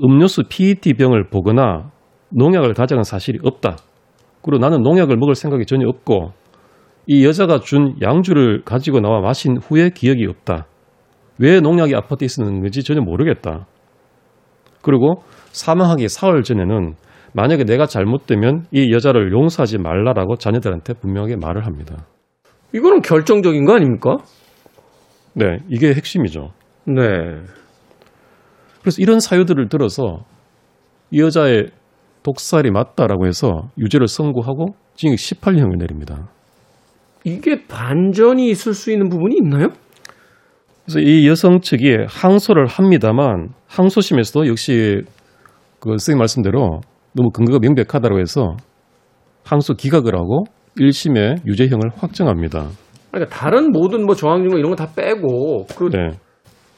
음료수 0.04 0.44
PET 0.50 0.94
병을 0.94 1.30
보거나 1.30 1.92
농약을 2.30 2.74
가져간 2.74 3.04
사실이 3.04 3.40
없다. 3.44 3.78
그리고 4.44 4.60
나는 4.60 4.82
농약을 4.84 5.18
먹을 5.18 5.34
생각이 5.34 5.66
전혀 5.66 5.88
없고 5.88 6.34
이 7.08 7.26
여자가 7.26 7.60
준 7.60 7.96
양주를 8.02 8.64
가지고 8.64 9.00
나와 9.00 9.22
마신 9.22 9.58
후에 9.58 9.90
기억이 9.90 10.26
없다. 10.28 10.68
왜 11.40 11.60
농약이 11.60 11.96
아파트에 11.96 12.26
있었는지 12.26 12.84
전혀 12.84 13.02
모르겠다. 13.02 13.66
그리고 14.82 15.24
사망하기 15.56 16.10
사흘 16.10 16.44
전에는 16.44 16.96
만약에 17.34 17.64
내가 17.64 17.86
잘못되면 17.86 18.66
이 18.72 18.92
여자를 18.92 19.32
용서하지 19.32 19.78
말라라고 19.78 20.36
자녀들한테 20.36 20.94
분명하게 20.96 21.38
말을 21.38 21.66
합니다. 21.66 22.06
이거는 22.74 23.02
결정적인 23.02 23.66
거 23.66 23.76
아닙니까? 23.76 24.18
네, 25.34 25.58
이게 25.70 25.94
핵심이죠. 25.94 26.52
네. 26.88 27.04
그래서 28.82 28.98
이런 29.00 29.20
사유들을 29.20 29.70
들어서 29.70 30.26
이 31.12 31.22
여자의 31.22 31.68
독살이 32.24 32.72
맞다라고 32.72 33.26
해서 33.26 33.70
유죄를 33.78 34.08
선고하고 34.08 34.76
징역 34.96 35.16
18년을 35.16 35.78
내립니다. 35.78 36.28
이게 37.24 37.66
반전이 37.68 38.50
있을 38.50 38.74
수 38.74 38.92
있는 38.92 39.10
부분이 39.10 39.38
있나요? 39.38 39.70
그래서 40.84 41.00
이 41.00 41.28
여성 41.28 41.62
측이 41.62 42.06
항소를 42.08 42.68
합니다만 42.68 43.50
항소심에서도 43.68 44.48
역시 44.48 45.02
그 45.86 45.92
선생님 45.92 46.18
말씀대로 46.18 46.82
너무 47.14 47.30
근거가 47.30 47.60
명백하다고 47.62 48.20
해서 48.20 48.58
항소 49.46 49.76
기각을 49.76 50.16
하고 50.16 50.46
1심에 50.80 51.46
유죄형을 51.46 51.92
확정합니다. 51.96 52.68
그러니까 53.12 53.34
다른 53.36 53.72
모든 53.72 54.06
뭐 54.06 54.16
저항 54.16 54.42
증거 54.42 54.58
이런 54.58 54.72
거 54.72 54.76
다 54.76 54.92
빼고 54.96 55.68
그 55.78 55.90
네. 55.92 56.10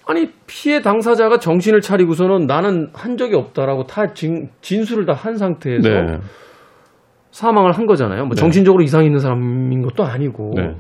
아니 0.06 0.30
피해 0.46 0.82
당사자가 0.82 1.40
정신을 1.40 1.80
차리고서는 1.82 2.46
나는 2.48 2.90
한 2.94 3.18
적이 3.18 3.36
없다라고 3.36 3.86
다 3.86 4.14
진, 4.14 4.50
진술을 4.62 5.06
다 5.06 5.14
한 5.14 5.38
상태에서 5.38 5.90
네. 5.90 6.18
사망을 7.32 7.72
한 7.72 7.86
거잖아요. 7.88 8.26
뭐 8.26 8.36
네. 8.36 8.40
정신적으로 8.40 8.84
이상 8.84 9.06
있는 9.06 9.20
사람인 9.20 9.82
것도 9.84 10.04
아니고. 10.04 10.52
네. 10.56 10.76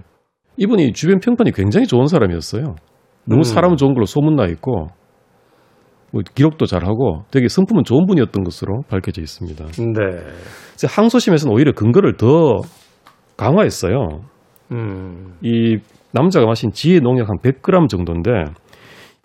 이분이 0.57 0.93
주변 0.93 1.19
평판이 1.19 1.51
굉장히 1.53 1.87
좋은 1.87 2.07
사람이었어요. 2.07 2.75
너무 3.25 3.39
음. 3.39 3.43
사람 3.43 3.75
좋은 3.77 3.93
걸로 3.93 4.05
소문나 4.05 4.45
있고 4.47 4.87
뭐 6.11 6.21
기록도 6.33 6.65
잘하고 6.65 7.23
되게 7.31 7.47
성품은 7.47 7.83
좋은 7.83 8.05
분이었던 8.05 8.43
것으로 8.43 8.81
밝혀져 8.89 9.21
있습니다. 9.21 9.65
네. 9.65 10.87
항소심에서는 10.87 11.53
오히려 11.53 11.73
근거를 11.73 12.17
더 12.17 12.61
강화했어요. 13.35 14.21
음. 14.71 15.35
이 15.41 15.77
남자가 16.11 16.45
마신 16.45 16.71
지혜 16.71 16.99
농약 16.99 17.29
한 17.29 17.37
100g 17.39 17.89
정도인데 17.89 18.31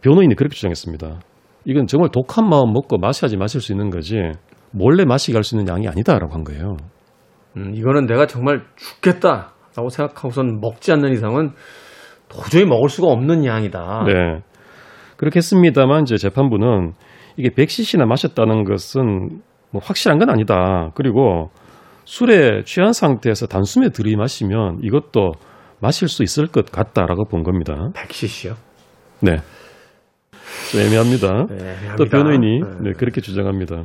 변호인이 0.03 0.35
그렇게 0.35 0.55
주장했습니다. 0.55 1.21
이건 1.64 1.87
정말 1.87 2.11
독한 2.11 2.49
마음 2.49 2.73
먹고 2.73 2.99
마셔야지 2.99 3.37
마실 3.37 3.61
수 3.61 3.73
있는 3.73 3.90
거지 3.90 4.16
몰래 4.73 5.05
마시게 5.05 5.37
할 5.37 5.45
수 5.45 5.55
있는 5.55 5.73
양이 5.73 5.87
아니다라고 5.88 6.35
한 6.35 6.42
거예요. 6.45 6.77
음, 7.57 7.73
이거는 7.75 8.07
내가 8.07 8.27
정말 8.27 8.62
죽겠다라고 8.77 9.88
생각하고선 9.90 10.61
먹지 10.61 10.92
않는 10.92 11.12
이상은 11.12 11.51
도저히 12.29 12.64
먹을 12.64 12.88
수가 12.88 13.09
없는 13.09 13.45
양이다. 13.45 14.05
네. 14.07 14.40
그렇게 15.22 15.37
했습니다만 15.37 16.02
이제 16.02 16.16
재판부는 16.16 16.94
이게 17.37 17.48
100cc나 17.50 18.06
마셨다는 18.06 18.64
것은 18.64 19.40
뭐 19.70 19.80
확실한 19.80 20.18
건 20.18 20.30
아니다. 20.30 20.90
그리고 20.96 21.50
술에 22.04 22.64
취한 22.64 22.92
상태에서 22.92 23.46
단숨에 23.46 23.90
들이마시면 23.90 24.80
이것도 24.82 25.30
마실 25.80 26.08
수 26.08 26.24
있을 26.24 26.48
것 26.48 26.66
같다라고 26.72 27.26
본 27.26 27.44
겁니다. 27.44 27.90
100cc요? 27.94 28.56
네. 29.20 29.37
좀 30.72 30.80
애매합니다. 30.80 31.46
네, 31.50 31.76
또 31.96 32.04
변호인이 32.06 32.61
네, 32.82 32.90
그렇게 32.98 33.20
주장합니다. 33.20 33.85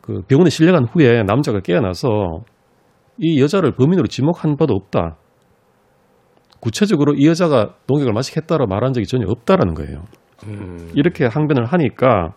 그 0.00 0.22
병원에 0.28 0.48
실려간 0.48 0.86
후에 0.86 1.24
남자가 1.24 1.60
깨어나서 1.60 2.08
이 3.18 3.38
여자를 3.38 3.72
범인으로 3.72 4.06
지목한 4.06 4.56
바도 4.56 4.72
없다. 4.72 5.18
구체적으로 6.60 7.12
이 7.18 7.26
여자가 7.26 7.74
농약을 7.86 8.14
마시겠다고 8.14 8.64
말한 8.64 8.94
적이 8.94 9.06
전혀 9.06 9.26
없다라는 9.28 9.74
거예요. 9.74 10.04
음, 10.46 10.90
이렇게 10.94 11.26
항변을 11.26 11.64
하니까 11.66 12.32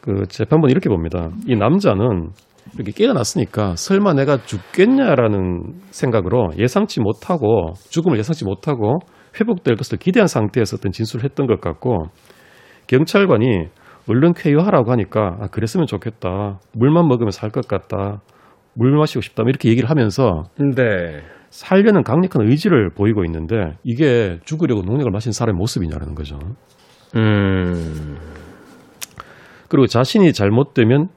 그 0.00 0.26
재판부는 0.28 0.70
이렇게 0.70 0.88
봅니다. 0.88 1.28
이 1.46 1.54
남자는 1.56 2.30
이렇게 2.74 2.92
깨어났으니까 2.92 3.76
설마 3.76 4.14
내가 4.14 4.38
죽겠냐라는 4.38 5.74
생각으로 5.90 6.50
예상치 6.58 7.00
못하고 7.00 7.72
죽음을 7.90 8.18
예상치 8.18 8.44
못하고 8.44 8.98
회복될 9.40 9.76
것을 9.76 9.98
기대한 9.98 10.26
상태에서 10.26 10.76
어떤 10.76 10.92
진술을 10.92 11.24
했던 11.24 11.46
것 11.46 11.60
같고 11.60 12.06
경찰관이 12.86 13.66
얼른 14.08 14.32
쾌유하라고 14.34 14.90
하니까 14.92 15.36
아 15.40 15.46
그랬으면 15.48 15.86
좋겠다 15.86 16.58
물만 16.74 17.06
먹으면 17.08 17.30
살 17.30 17.50
것 17.50 17.68
같다 17.68 18.20
물 18.74 18.96
마시고 18.96 19.20
싶다 19.20 19.42
이렇게 19.46 19.68
얘기를 19.68 19.88
하면서 19.90 20.44
네. 20.58 21.22
살려는 21.52 22.02
강력한 22.02 22.48
의지를 22.48 22.88
보이고 22.88 23.24
있는데 23.26 23.76
이게 23.84 24.38
죽으려고 24.44 24.80
농약을 24.80 25.10
마신 25.10 25.32
사람의 25.32 25.58
모습이냐라는 25.58 26.14
거죠. 26.14 26.38
음, 27.14 28.16
그리고 29.68 29.86
자신이 29.86 30.32
잘못되면 30.32 31.08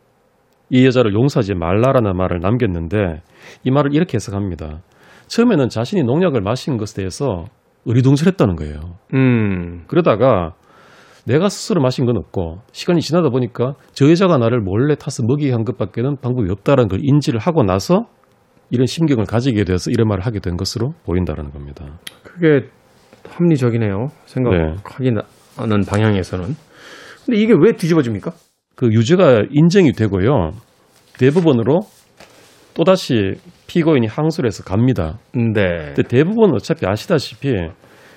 이 0.69 0.85
여자를 0.85 1.13
용서하지 1.13 1.53
말라라는 1.55 2.17
말을 2.17 2.41
남겼는데 2.41 3.21
이 3.63 3.71
말을 3.71 3.93
이렇게 3.93 4.15
해석합니다. 4.15 4.81
처음에는 5.27 5.69
자신이 5.69 6.03
농약을 6.03 6.41
마신 6.41 6.75
것에 6.75 6.97
대해서 6.97 7.45
의리동절했다는 7.85 8.57
거예요. 8.57 8.97
음, 9.13 9.85
그러다가 9.87 10.53
내가 11.25 11.47
스스로 11.47 11.81
마신 11.81 12.05
건 12.05 12.17
없고 12.17 12.59
시간이 12.73 12.99
지나다 12.99 13.29
보니까 13.29 13.75
저 13.93 14.09
여자가 14.09 14.37
나를 14.37 14.59
몰래 14.59 14.95
타서 14.95 15.23
먹이게 15.23 15.53
한 15.53 15.63
것밖에는 15.63 16.17
방법이 16.17 16.51
없다는 16.51 16.89
걸 16.89 16.99
인지를 17.03 17.39
하고 17.39 17.63
나서 17.63 18.07
이런 18.69 18.85
심경을 18.85 19.25
가지게 19.25 19.63
돼서 19.63 19.91
이런 19.91 20.07
말을 20.07 20.25
하게 20.25 20.39
된 20.39 20.57
것으로 20.57 20.93
보인다라는 21.05 21.51
겁니다. 21.51 21.85
그게 22.23 22.67
합리적이네요. 23.29 24.07
생각하기 24.25 25.11
하는 25.57 25.81
방향에서는. 25.85 26.45
근데 27.25 27.39
이게 27.39 27.53
왜 27.57 27.73
뒤집어집니까? 27.73 28.31
그 28.75 28.87
유죄가 28.91 29.43
인정이 29.49 29.93
되고요. 29.93 30.51
대법원으로 31.17 31.81
또다시 32.73 33.35
피고인이 33.67 34.07
항소를 34.07 34.47
해서 34.47 34.63
갑니다. 34.63 35.17
네. 35.33 35.93
근데 35.93 36.03
대부분 36.03 36.53
어차피 36.53 36.85
아시다시피 36.85 37.53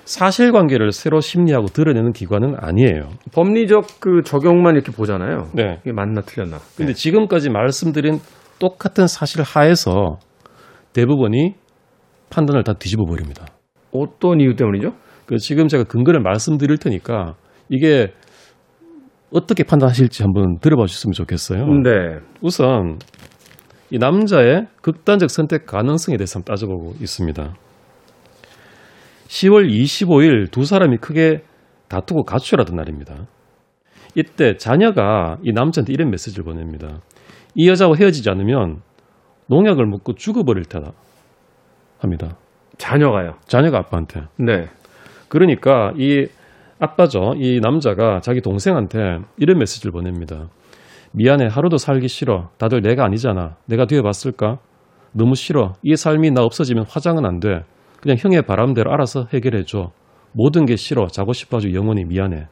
사실관계를 0.03 0.91
새로 0.91 1.21
심리하고 1.21 1.67
드러내는 1.67 2.11
기관은 2.11 2.55
아니에요. 2.59 3.09
법리적 3.31 3.99
그 3.99 4.21
적용만 4.23 4.75
이렇게 4.75 4.91
보잖아요. 4.91 5.49
네. 5.53 5.77
이게 5.81 5.93
맞나 5.93 6.21
틀렸나. 6.21 6.57
근데 6.75 6.93
지금까지 6.93 7.49
말씀드린 7.49 8.19
똑같은 8.59 9.07
사실 9.07 9.41
하에서 9.43 10.17
대부분이 10.99 11.55
판단을 12.29 12.63
다 12.63 12.73
뒤집어 12.73 13.05
버립니다. 13.05 13.45
어떤 13.91 14.41
이유 14.41 14.55
때문이죠? 14.55 14.93
그 15.25 15.37
지금 15.37 15.67
제가 15.67 15.85
근거를 15.85 16.21
말씀드릴 16.21 16.77
테니까 16.77 17.35
이게 17.69 18.11
어떻게 19.31 19.63
판단하실지 19.63 20.23
한번 20.23 20.59
들어봐 20.59 20.85
주셨으면 20.87 21.13
좋겠어요. 21.13 21.65
네. 21.83 22.19
우선 22.41 22.99
이 23.91 23.97
남자의 23.97 24.67
극단적 24.81 25.29
선택 25.29 25.65
가능성에 25.65 26.17
대해서 26.17 26.39
한번 26.39 26.53
따져보고 26.53 26.93
있습니다. 26.99 27.55
10월 29.27 29.69
25일 29.69 30.51
두 30.51 30.65
사람이 30.65 30.97
크게 30.97 31.43
다투고 31.87 32.23
가출하던 32.23 32.75
날입니다. 32.75 33.27
이때 34.15 34.57
자녀가 34.57 35.37
이 35.43 35.51
남자한테 35.53 35.93
이런 35.93 36.09
메시지를 36.09 36.43
보냅니다. 36.43 36.99
이 37.55 37.69
여자와 37.69 37.93
헤어지지 37.97 38.29
않으면 38.29 38.81
농약을 39.49 39.85
먹고 39.85 40.13
죽어버릴 40.13 40.65
테다 40.65 40.91
합니다. 41.99 42.37
자녀가요. 42.77 43.35
자녀가 43.45 43.79
아빠한테. 43.79 44.21
네. 44.37 44.69
그러니까 45.27 45.91
이 45.97 46.27
아빠죠. 46.79 47.33
이 47.37 47.59
남자가 47.59 48.21
자기 48.21 48.41
동생한테 48.41 49.19
이런 49.37 49.59
메시지를 49.59 49.91
보냅니다. 49.91 50.47
미안해. 51.11 51.47
하루도 51.47 51.77
살기 51.77 52.07
싫어. 52.07 52.49
다들 52.57 52.81
내가 52.81 53.03
아니잖아. 53.03 53.57
내가 53.65 53.85
뒤에 53.85 54.01
봤을까? 54.01 54.59
너무 55.11 55.35
싫어. 55.35 55.73
이 55.81 55.95
삶이 55.95 56.31
나 56.31 56.43
없어지면 56.43 56.85
화장은 56.87 57.25
안 57.25 57.39
돼. 57.39 57.63
그냥 57.99 58.17
형의 58.17 58.43
바람대로 58.43 58.93
알아서 58.93 59.27
해결해 59.33 59.63
줘. 59.65 59.91
모든 60.31 60.65
게 60.65 60.75
싫어. 60.75 61.07
자고 61.07 61.33
싶어가지고 61.33 61.73
영원히 61.73 62.05
미안해. 62.05 62.47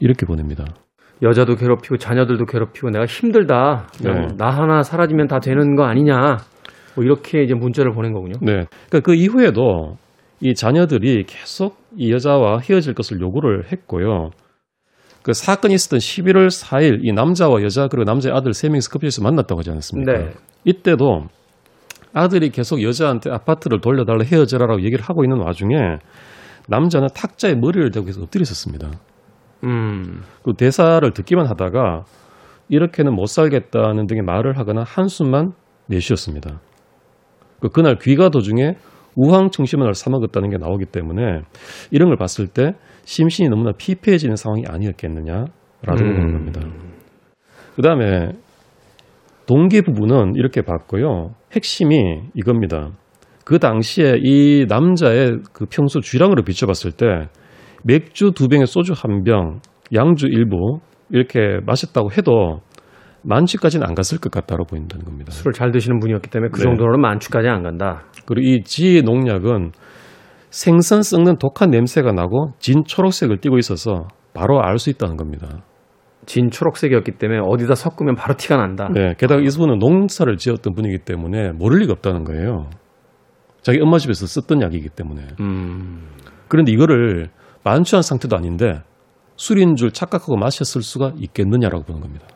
이렇게 0.00 0.26
보냅니다. 0.26 0.64
여자도 1.22 1.56
괴롭히고 1.56 1.96
자녀들도 1.96 2.44
괴롭히고 2.46 2.90
내가 2.90 3.06
힘들다. 3.06 3.88
네. 4.02 4.28
나 4.36 4.50
하나 4.50 4.82
사라지면 4.82 5.26
다 5.26 5.40
되는 5.40 5.74
거 5.74 5.84
아니냐. 5.84 6.38
뭐 6.94 7.04
이렇게 7.04 7.42
이제 7.42 7.54
문자를 7.54 7.92
보낸 7.92 8.12
거군요. 8.12 8.34
네. 8.40 8.66
그러니까 8.88 9.00
그 9.04 9.14
이후에도 9.14 9.96
이 10.40 10.54
자녀들이 10.54 11.24
계속 11.24 11.76
이 11.96 12.12
여자와 12.12 12.60
헤어질 12.60 12.94
것을 12.94 13.20
요구를 13.20 13.72
했고요. 13.72 14.30
그 15.22 15.32
사건이 15.32 15.74
있었던 15.74 15.98
11월 15.98 16.46
4일 16.46 17.00
이 17.02 17.12
남자와 17.12 17.62
여자 17.62 17.88
그리고 17.88 18.04
남자의 18.04 18.34
아들 18.34 18.52
세 18.52 18.68
명이서 18.68 18.90
커피숍에서 18.90 19.22
만났다고 19.22 19.58
하지 19.58 19.70
않았습니까? 19.70 20.12
네. 20.12 20.30
이때도 20.64 21.26
아들이 22.14 22.50
계속 22.50 22.82
여자한테 22.82 23.30
아파트를 23.30 23.80
돌려달라 23.80 24.24
헤어져라라고 24.24 24.82
얘기를 24.82 25.04
하고 25.04 25.24
있는 25.24 25.38
와중에 25.38 25.74
남자는 26.68 27.08
탁자에 27.14 27.54
머리를 27.54 27.90
대고 27.90 28.06
계속 28.06 28.22
엎드려 28.22 28.42
있었습니다. 28.42 28.90
음. 29.64 30.22
그 30.42 30.52
대사를 30.54 31.10
듣기만 31.10 31.46
하다가 31.46 32.04
이렇게는 32.68 33.14
못 33.14 33.26
살겠다는 33.26 34.06
등의 34.06 34.22
말을 34.22 34.58
하거나 34.58 34.82
한숨만 34.86 35.52
내쉬었습니다. 35.86 36.60
그 37.60 37.68
그날 37.68 37.96
귀가 38.00 38.28
도중에 38.28 38.76
우황 39.16 39.50
청심원을 39.50 39.94
사먹었다는 39.94 40.50
게 40.50 40.58
나오기 40.58 40.86
때문에 40.86 41.42
이런 41.90 42.08
걸 42.08 42.16
봤을 42.16 42.46
때 42.46 42.72
심신이 43.04 43.48
너무나 43.48 43.72
피폐해지는 43.76 44.36
상황이 44.36 44.64
아니었겠느냐라고 44.68 45.48
음. 45.88 46.14
보는 46.14 46.32
겁니다. 46.32 46.60
그 47.74 47.82
다음에 47.82 48.32
동기 49.46 49.82
부부는 49.82 50.34
이렇게 50.36 50.62
봤고요. 50.62 51.34
핵심이 51.52 52.20
이겁니다. 52.34 52.90
그 53.44 53.58
당시에 53.58 54.16
이 54.22 54.66
남자의 54.68 55.38
그 55.54 55.64
평소 55.70 56.00
주량으로 56.00 56.42
비춰봤을 56.42 56.92
때 56.92 57.28
맥주 57.84 58.32
두 58.32 58.48
병에 58.48 58.66
소주 58.66 58.92
한 58.96 59.22
병, 59.22 59.60
양주 59.94 60.26
일부 60.26 60.80
이렇게 61.10 61.60
마셨다고 61.64 62.10
해도 62.12 62.60
만취까지는 63.22 63.86
안 63.86 63.94
갔을 63.94 64.18
것 64.18 64.30
같다고 64.30 64.64
보인다는 64.64 65.04
겁니다. 65.04 65.32
술을 65.32 65.52
잘 65.52 65.70
드시는 65.70 65.98
분이었기 65.98 66.30
때문에 66.30 66.50
그 66.52 66.58
네. 66.58 66.64
정도로는 66.64 67.00
만취까지 67.00 67.48
안 67.48 67.62
간다. 67.62 68.04
그리고 68.26 68.48
이 68.48 68.62
지의 68.62 69.02
농약은 69.02 69.72
생선 70.50 71.02
썩는 71.02 71.36
독한 71.38 71.70
냄새가 71.70 72.12
나고 72.12 72.52
진 72.58 72.84
초록색을 72.84 73.38
띠고 73.38 73.58
있어서 73.58 74.08
바로 74.34 74.62
알 74.62 74.78
수 74.78 74.90
있다는 74.90 75.16
겁니다. 75.16 75.64
진 76.26 76.50
초록색이었기 76.50 77.12
때문에 77.12 77.40
어디다 77.42 77.74
섞으면 77.74 78.14
바로 78.14 78.34
티가 78.34 78.56
난다. 78.56 78.88
네, 78.92 79.14
게다가 79.18 79.40
이분은 79.40 79.78
농사를 79.78 80.36
지었던 80.36 80.74
분이기 80.74 80.98
때문에 80.98 81.52
모를 81.52 81.80
리가 81.80 81.92
없다는 81.94 82.24
거예요. 82.24 82.68
자기 83.62 83.80
엄마 83.80 83.98
집에서 83.98 84.26
썼던 84.26 84.62
약이기 84.62 84.90
때문에. 84.90 85.22
음. 85.40 86.06
그런데 86.48 86.72
이거를 86.72 87.28
만취한 87.64 88.02
상태도 88.02 88.36
아닌데 88.36 88.82
술인 89.36 89.76
줄 89.76 89.92
착각하고 89.92 90.36
마셨을 90.36 90.82
수가 90.82 91.12
있겠느냐라고 91.18 91.84
보는 91.84 92.00
겁니다. 92.00 92.26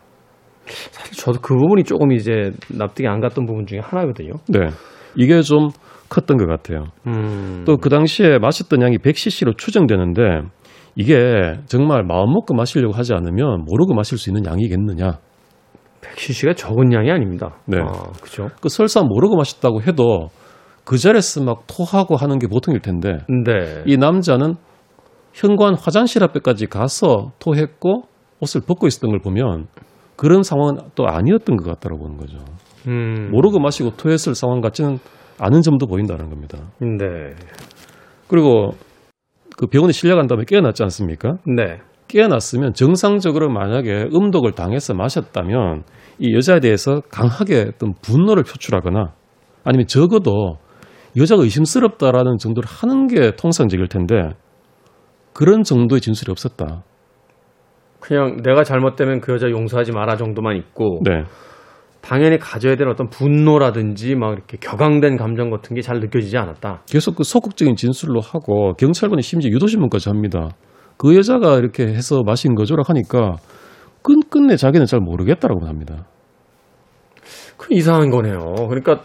사실 0.90 1.16
저도 1.16 1.40
그 1.40 1.54
부분이 1.54 1.84
조금 1.84 2.12
이제 2.12 2.52
납득이 2.68 3.06
안 3.08 3.20
갔던 3.20 3.46
부분 3.46 3.66
중에 3.66 3.80
하나거든요. 3.80 4.34
네. 4.48 4.68
이게 5.16 5.42
좀 5.42 5.70
컸던 6.08 6.36
것 6.36 6.46
같아요. 6.46 6.86
음. 7.06 7.64
또그 7.66 7.88
당시에 7.88 8.38
마셨던 8.38 8.82
양이 8.82 8.98
100cc로 8.98 9.56
추정되는데 9.56 10.22
이게 10.94 11.54
정말 11.66 12.02
마음 12.04 12.32
먹고 12.32 12.54
마시려고 12.54 12.94
하지 12.94 13.14
않으면 13.14 13.64
모르고 13.64 13.94
마실 13.94 14.18
수 14.18 14.30
있는 14.30 14.44
양이겠느냐. 14.44 15.18
100cc가 16.02 16.56
적은 16.56 16.92
양이 16.92 17.10
아닙니다. 17.10 17.56
네. 17.66 17.78
아, 17.80 18.12
그죠? 18.20 18.48
그 18.60 18.68
설사 18.68 19.02
모르고 19.02 19.36
마셨다고 19.36 19.82
해도 19.82 20.28
그 20.84 20.98
자리에서 20.98 21.42
막 21.42 21.64
토하고 21.66 22.16
하는 22.16 22.38
게 22.38 22.46
보통일 22.46 22.80
텐데 22.80 23.18
네. 23.28 23.82
이 23.86 23.96
남자는 23.96 24.56
현관 25.32 25.74
화장실 25.74 26.22
앞에까지 26.24 26.66
가서 26.66 27.32
토했고 27.38 28.02
옷을 28.40 28.60
벗고 28.60 28.86
있었던 28.86 29.10
걸 29.10 29.20
보면 29.20 29.66
그런 30.16 30.42
상황은 30.42 30.78
또 30.94 31.06
아니었던 31.06 31.56
것 31.56 31.64
같다고 31.64 31.98
보는 31.98 32.16
거죠. 32.16 32.38
음. 32.86 33.30
모르고 33.30 33.60
마시고 33.60 33.96
토했을 33.96 34.34
상황 34.34 34.60
같지는 34.60 34.98
않은 35.38 35.62
점도 35.62 35.86
보인다는 35.86 36.28
겁니다. 36.28 36.58
네. 36.80 37.34
그리고 38.28 38.72
그 39.56 39.66
병원에 39.66 39.92
실려간 39.92 40.26
다음에 40.26 40.44
깨어났지 40.46 40.82
않습니까? 40.82 41.34
네. 41.46 41.78
깨어났으면 42.08 42.74
정상적으로 42.74 43.48
만약에 43.50 44.08
음독을 44.12 44.52
당해서 44.52 44.92
마셨다면 44.94 45.84
이 46.18 46.34
여자에 46.34 46.60
대해서 46.60 47.00
강하게 47.10 47.70
어떤 47.74 47.94
분노를 48.02 48.42
표출하거나 48.42 49.12
아니면 49.64 49.86
적어도 49.86 50.58
여자가 51.16 51.42
의심스럽다라는 51.42 52.38
정도를 52.38 52.68
하는 52.68 53.06
게 53.06 53.32
통상적일 53.36 53.88
텐데 53.88 54.30
그런 55.32 55.62
정도의 55.62 56.00
진술이 56.00 56.30
없었다. 56.30 56.82
그냥 58.00 58.38
내가 58.42 58.64
잘못되면 58.64 59.20
그 59.20 59.32
여자 59.32 59.48
용서하지 59.48 59.92
마라 59.92 60.16
정도만 60.16 60.56
있고 60.56 61.00
네. 61.04 61.24
당연히 62.00 62.36
가져야 62.36 62.74
될 62.74 62.88
어떤 62.88 63.08
분노라든지 63.08 64.16
막 64.16 64.32
이렇게 64.32 64.56
격앙된 64.60 65.16
감정 65.16 65.50
같은 65.50 65.76
게 65.76 65.82
잘 65.82 66.00
느껴지지 66.00 66.36
않았다. 66.36 66.82
계속 66.88 67.14
그 67.16 67.22
소극적인 67.22 67.76
진술로 67.76 68.20
하고 68.20 68.74
경찰관이 68.74 69.22
심지어 69.22 69.50
유도신문까지 69.52 70.08
합니다. 70.08 70.50
그 70.96 71.16
여자가 71.16 71.58
이렇게 71.58 71.84
해서 71.84 72.22
마신 72.26 72.54
거죠라 72.54 72.82
하니까 72.86 73.36
끝 74.02 74.30
끝내 74.30 74.56
자기는 74.56 74.84
잘 74.86 74.98
모르겠다라고 75.00 75.66
합니다. 75.66 76.06
그 77.56 77.68
이상한 77.70 78.10
거네요. 78.10 78.66
그러니까 78.68 79.02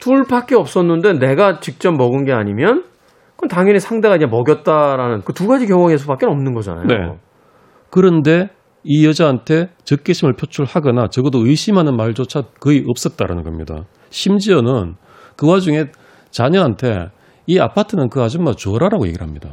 둘밖에 0.00 0.54
없었는데 0.54 1.14
내가 1.18 1.60
직접 1.60 1.92
먹은 1.92 2.24
게 2.24 2.32
아니면 2.32 2.84
그건 3.42 3.48
당연히 3.48 3.80
상대가 3.80 4.14
이제 4.14 4.26
먹였다라는 4.26 5.22
그 5.22 5.32
두 5.32 5.48
가지 5.48 5.66
경우의 5.66 5.98
수밖에 5.98 6.26
없는 6.26 6.54
거잖아요. 6.54 6.86
네. 6.86 6.94
그런데 7.90 8.50
이 8.84 9.04
여자한테 9.04 9.70
적개심을 9.84 10.34
표출하거나 10.34 11.08
적어도 11.08 11.44
의심하는 11.44 11.96
말조차 11.96 12.42
거의 12.60 12.84
없었다라는 12.86 13.42
겁니다. 13.42 13.84
심지어는 14.10 14.94
그 15.36 15.48
와중에 15.48 15.86
자녀한테 16.30 17.08
이 17.46 17.58
아파트는 17.58 18.08
그 18.08 18.22
아줌마 18.22 18.52
줘라라고 18.52 19.08
얘기를 19.08 19.26
합니다. 19.26 19.50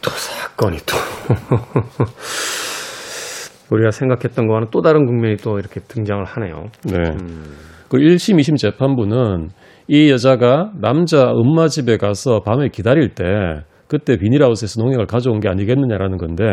또 0.00 0.10
사건이 0.10 0.78
또 0.86 0.96
우리가 3.74 3.90
생각했던 3.90 4.46
거와는 4.46 4.68
또 4.70 4.80
다른 4.80 5.04
국면이 5.04 5.36
또 5.36 5.58
이렇게 5.58 5.80
등장을 5.80 6.24
하네요. 6.24 6.66
네. 6.84 6.94
그 7.88 7.98
1심, 7.98 8.38
2심 8.38 8.56
재판부는 8.56 9.50
이 9.92 10.08
여자가 10.08 10.70
남자 10.80 11.32
엄마 11.32 11.66
집에 11.66 11.96
가서 11.96 12.42
밤에 12.44 12.68
기다릴 12.68 13.08
때 13.08 13.24
그때 13.88 14.16
비닐하우스에서 14.16 14.80
농약을 14.80 15.06
가져온 15.06 15.40
게 15.40 15.48
아니겠느냐라는 15.48 16.16
건데 16.16 16.44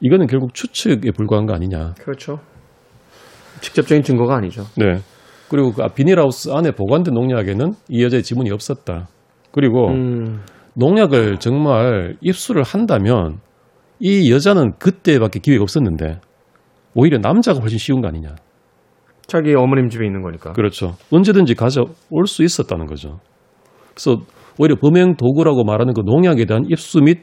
이거는 0.00 0.26
결국 0.26 0.54
추측에 0.54 1.12
불과한 1.12 1.46
거 1.46 1.54
아니냐. 1.54 1.94
그렇죠. 2.00 2.40
직접적인 3.60 4.02
증거가 4.02 4.34
아니죠. 4.34 4.64
네. 4.76 4.96
그리고 5.48 5.70
그 5.70 5.86
비닐하우스 5.94 6.50
안에 6.50 6.72
보관된 6.72 7.14
농약에는 7.14 7.74
이 7.90 8.02
여자의 8.02 8.24
지문이 8.24 8.50
없었다. 8.50 9.06
그리고 9.52 9.90
음, 9.90 10.40
농약을 10.74 11.38
정말 11.38 12.16
입수를 12.22 12.64
한다면 12.64 13.38
이 14.00 14.32
여자는 14.32 14.72
그때밖에 14.80 15.38
기회가 15.38 15.62
없었는데 15.62 16.18
오히려 16.96 17.18
남자가 17.18 17.60
훨씬 17.60 17.78
쉬운 17.78 18.00
거 18.00 18.08
아니냐. 18.08 18.34
자기 19.26 19.54
어머님 19.54 19.88
집에 19.88 20.04
있는 20.04 20.22
거니까. 20.22 20.52
그렇죠. 20.52 20.94
언제든지 21.10 21.54
가져올 21.54 22.26
수 22.26 22.42
있었다는 22.42 22.86
거죠. 22.86 23.20
그래서 23.94 24.22
오히려 24.58 24.76
범행 24.76 25.16
도구라고 25.16 25.64
말하는 25.64 25.94
그 25.94 26.02
농약에 26.04 26.44
대한 26.44 26.64
입수 26.68 27.00
및 27.00 27.22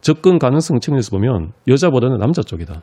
접근 0.00 0.38
가능성 0.38 0.80
측면에서 0.80 1.10
보면 1.16 1.52
여자보다는 1.66 2.18
남자 2.18 2.42
쪽이다. 2.42 2.82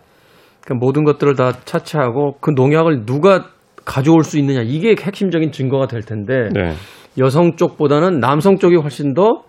그러니까 0.61 0.85
모든 0.85 1.03
것들을 1.03 1.35
다 1.35 1.53
차치하고 1.63 2.37
그 2.41 2.51
농약을 2.51 3.05
누가 3.05 3.49
가져올 3.85 4.23
수 4.23 4.39
있느냐 4.39 4.61
이게 4.63 4.95
핵심적인 4.99 5.51
증거가 5.51 5.85
될 5.85 6.01
텐데 6.01 6.49
네. 6.53 6.73
여성 7.17 7.55
쪽보다는 7.55 8.19
남성 8.19 8.57
쪽이 8.57 8.75
훨씬 8.75 9.13
더 9.13 9.43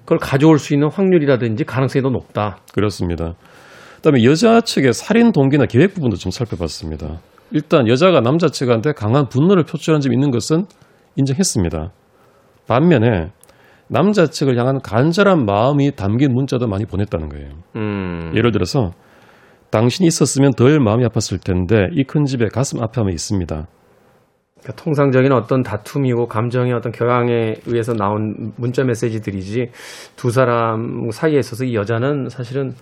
그걸 0.00 0.18
가져올 0.18 0.58
수 0.58 0.72
있는 0.74 0.88
확률이라든지 0.90 1.64
가능성이 1.64 2.02
더 2.02 2.08
높다. 2.08 2.58
그렇습니다. 2.72 3.34
그다음에 3.96 4.24
여자 4.24 4.60
측의 4.60 4.94
살인 4.94 5.32
동기나 5.32 5.66
계획 5.66 5.94
부분도 5.94 6.16
좀 6.16 6.32
살펴봤습니다. 6.32 7.20
일단 7.52 7.86
여자가 7.88 8.20
남자 8.20 8.48
측한테 8.48 8.92
강한 8.92 9.28
분노를 9.28 9.64
표출한 9.64 10.00
점이 10.00 10.14
있는 10.14 10.30
것은 10.30 10.64
인정했습니다. 11.16 11.90
반면에 12.66 13.30
남자 13.88 14.26
측을 14.26 14.58
향한 14.58 14.80
간절한 14.80 15.44
마음이 15.44 15.92
담긴 15.96 16.32
문자도 16.32 16.66
많이 16.66 16.86
보냈다는 16.86 17.28
거예요. 17.28 17.50
음. 17.76 18.32
예를 18.34 18.50
들어서 18.52 18.92
당신이 19.70 20.06
있었으면 20.06 20.52
덜 20.52 20.80
마음이 20.80 21.04
아팠을 21.06 21.44
텐데 21.44 21.88
이 21.92 22.04
큰 22.04 22.24
집에 22.24 22.46
가슴 22.46 22.82
아파함이 22.82 23.12
있습니다. 23.12 23.66
그러니까 24.62 24.84
통상적인 24.84 25.32
어떤 25.32 25.62
다툼이고 25.62 26.26
감정의 26.26 26.72
어떤 26.72 26.92
격앙에 26.92 27.54
의해서 27.66 27.92
나온 27.94 28.52
문자 28.56 28.84
메시지들이지 28.84 29.70
두 30.16 30.30
사람 30.30 31.10
사이에 31.10 31.38
있어서 31.38 31.64
이 31.64 31.74
여자는 31.74 32.28
사실은 32.28 32.72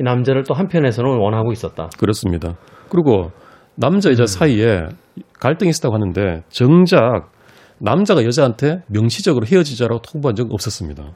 이 0.00 0.02
남자를 0.02 0.44
또 0.44 0.54
한편에서는 0.54 1.10
원하고 1.18 1.52
있었다. 1.52 1.90
그렇습니다. 1.98 2.54
그리고 2.88 3.30
남자 3.76 4.10
여자 4.10 4.26
사이에 4.26 4.86
갈등이 5.38 5.70
있었다고 5.70 5.94
하는데 5.94 6.42
정작 6.48 7.30
남자가 7.78 8.24
여자한테 8.24 8.82
명시적으로 8.88 9.46
헤어지자라고 9.46 10.00
통보한 10.02 10.34
적 10.34 10.50
없었습니다. 10.50 11.12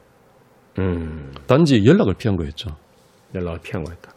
음, 0.79 1.31
단지 1.47 1.83
연락을 1.85 2.13
피한 2.13 2.37
거였죠. 2.37 2.69
연락을 3.33 3.59
피한 3.63 3.83
거였다. 3.83 4.11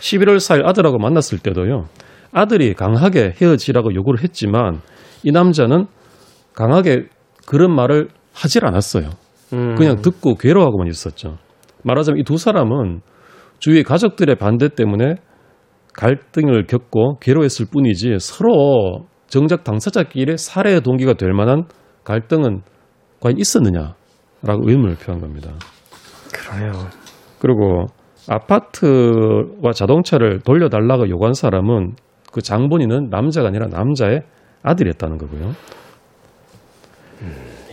11월 0.00 0.36
4일 0.36 0.66
아들하고 0.66 0.98
만났을 0.98 1.38
때도요. 1.38 1.86
아들이 2.32 2.74
강하게 2.74 3.34
헤어지라고 3.40 3.94
요구를 3.94 4.22
했지만 4.22 4.80
이 5.22 5.30
남자는 5.30 5.86
강하게 6.54 7.06
그런 7.46 7.74
말을 7.74 8.08
하질 8.34 8.66
않았어요. 8.66 9.10
음, 9.54 9.74
그냥 9.76 10.02
듣고 10.02 10.34
괴로워하고만 10.34 10.88
있었죠. 10.88 11.38
말하자면 11.84 12.20
이 12.20 12.24
두 12.24 12.36
사람은 12.36 13.00
주위 13.60 13.82
가족들의 13.82 14.36
반대 14.36 14.68
때문에 14.68 15.14
갈등을 15.98 16.66
겪고 16.66 17.18
괴로워했을 17.18 17.66
뿐이지 17.72 18.18
서로 18.20 19.06
정작 19.26 19.64
당사자끼리 19.64 20.38
살해의 20.38 20.82
동기가 20.82 21.14
될 21.14 21.32
만한 21.32 21.64
갈등은 22.04 22.62
과연 23.20 23.36
있었느냐라고 23.36 24.62
의문을 24.62 24.94
표한 24.94 25.20
겁니다. 25.20 25.50
그러네요. 26.32 26.72
그리고 27.40 27.86
아파트와 28.28 29.72
자동차를 29.74 30.40
돌려달라고 30.40 31.08
요구한 31.08 31.32
사람은 31.32 31.96
그 32.32 32.42
장본인은 32.42 33.08
남자가 33.10 33.48
아니라 33.48 33.66
남자의 33.66 34.22
아들이었다는 34.62 35.18
거고요. 35.18 35.50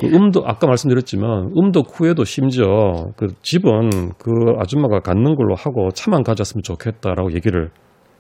그 0.01 0.07
음도 0.07 0.41
아까 0.45 0.65
말씀드렸지만 0.65 1.51
음독 1.55 1.99
후에도 1.99 2.23
심지어 2.23 3.05
그 3.17 3.27
집은 3.43 4.13
그 4.17 4.31
아줌마가 4.57 5.01
갖는 5.01 5.35
걸로 5.35 5.53
하고 5.55 5.89
차만 5.91 6.23
가져왔으면 6.23 6.63
좋겠다라고 6.63 7.33
얘기를 7.33 7.69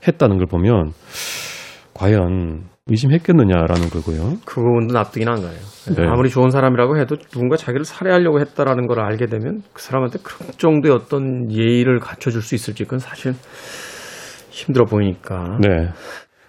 했다는 0.07 0.37
걸 0.37 0.47
보면 0.47 0.91
과연 1.93 2.65
의심했겠느냐라는 2.87 3.89
거고요. 3.89 4.37
그 4.45 4.61
부분도 4.61 4.93
납득이 4.93 5.25
난 5.25 5.41
거예요. 5.41 5.59
네. 5.95 6.07
아무리 6.07 6.29
좋은 6.29 6.49
사람이라고 6.49 6.99
해도 6.99 7.15
누군가 7.15 7.57
자기를 7.57 7.83
살해하려고 7.83 8.39
했다라는 8.39 8.85
걸 8.87 8.99
알게 8.99 9.25
되면 9.25 9.63
그 9.73 9.81
사람한테 9.81 10.19
그런 10.21 10.51
정도의 10.57 10.93
어떤 10.93 11.51
예의를 11.51 11.99
갖춰줄 11.99 12.41
수 12.41 12.53
있을지 12.53 12.83
그건 12.83 12.99
사실 12.99 13.33
힘들어 14.49 14.85
보이니까. 14.85 15.57
네. 15.61 15.89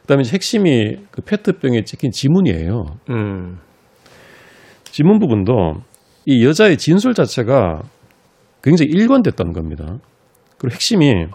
그다음에 0.03 0.23
핵심이 0.31 0.97
그 1.11 1.23
페트병에 1.23 1.83
찍힌 1.85 2.11
지문이에요. 2.11 2.85
음, 3.11 3.59
지문 4.85 5.19
부분도 5.19 5.83
이 6.27 6.45
여자의 6.47 6.77
진술 6.77 7.15
자체가 7.15 7.83
굉장히 8.63 8.91
일관됐다는 8.93 9.53
겁니다. 9.53 9.99
그리고 10.59 10.75
핵심이 10.75 11.27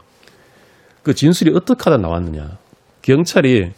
그 1.03 1.13
진술이 1.13 1.51
어떻게 1.55 1.83
하다 1.83 1.97
나왔느냐. 1.97 2.57
경찰이 3.01 3.71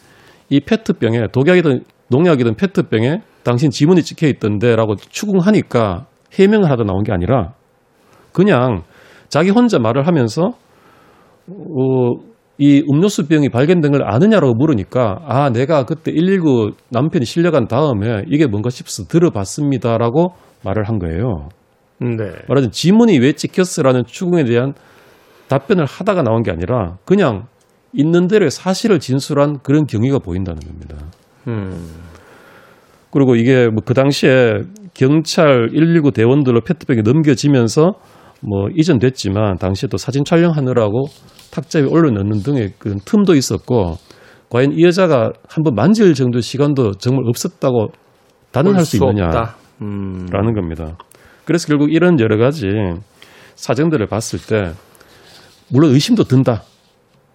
이 0.49 0.59
페트병에 0.59 1.27
독약이든 1.31 1.83
농약이든 2.09 2.55
페트병에 2.55 3.21
당신 3.43 3.69
지문이 3.69 4.03
찍혀 4.03 4.27
있던데라고 4.27 4.95
추궁하니까 4.95 6.05
해명을 6.33 6.69
하다 6.69 6.83
나온 6.83 7.03
게 7.03 7.11
아니라 7.11 7.53
그냥 8.31 8.83
자기 9.29 9.49
혼자 9.49 9.79
말을 9.79 10.07
하면서 10.07 10.51
어, 11.47 12.33
이 12.57 12.83
음료수 12.89 13.27
병이 13.27 13.49
발견된 13.49 13.91
걸 13.91 14.03
아느냐라고 14.03 14.53
물으니까 14.53 15.21
아 15.25 15.49
내가 15.49 15.85
그때 15.85 16.11
119 16.11 16.71
남편이 16.89 17.25
실려간 17.25 17.67
다음에 17.67 18.23
이게 18.27 18.45
뭔가 18.45 18.69
싶어서 18.69 19.03
들어봤습니다라고 19.05 20.33
말을 20.63 20.87
한 20.87 20.99
거예요. 20.99 21.49
네. 21.99 22.25
말하자면 22.47 22.71
지문이 22.71 23.19
왜 23.19 23.33
찍혔어라는 23.33 24.03
추궁에 24.05 24.43
대한 24.43 24.73
답변을 25.53 25.85
하다가 25.85 26.23
나온 26.23 26.41
게 26.41 26.49
아니라 26.49 26.97
그냥 27.05 27.45
있는 27.93 28.27
대로 28.27 28.49
사실을 28.49 28.99
진술한 28.99 29.59
그런 29.61 29.85
경위가 29.85 30.17
보인다는 30.17 30.59
겁니다. 30.61 30.97
음, 31.47 31.89
그리고 33.11 33.35
이게 33.35 33.67
뭐 33.67 33.83
그 33.85 33.93
당시에 33.93 34.61
경찰 34.95 35.69
119 35.71 36.11
대원들로 36.11 36.61
페트병이 36.61 37.03
넘겨지면서 37.03 37.93
뭐 38.41 38.67
이전됐지만 38.75 39.57
당시에 39.57 39.87
또 39.89 39.97
사진 39.97 40.23
촬영하느라고 40.25 41.05
탁자에 41.51 41.83
올려놓는 41.83 42.41
등의 42.41 42.73
그런 42.79 42.97
틈도 43.05 43.35
있었고 43.35 43.97
과연 44.49 44.71
이 44.73 44.83
여자가 44.83 45.31
한번 45.47 45.75
만질 45.75 46.13
정도의 46.15 46.41
시간도 46.41 46.93
정말 46.93 47.25
없었다고 47.27 47.89
단언할 48.51 48.85
수 48.85 48.97
있느냐라는. 48.97 49.43
음, 49.81 50.25
겁니다. 50.55 50.97
그래서 51.45 51.67
결국 51.67 51.91
이런 51.91 52.19
여러 52.19 52.37
가지 52.37 52.67
사정들을 53.55 54.07
봤을 54.07 54.39
때 54.39 54.73
물론 55.69 55.91
의심도 55.91 56.23
든다. 56.23 56.63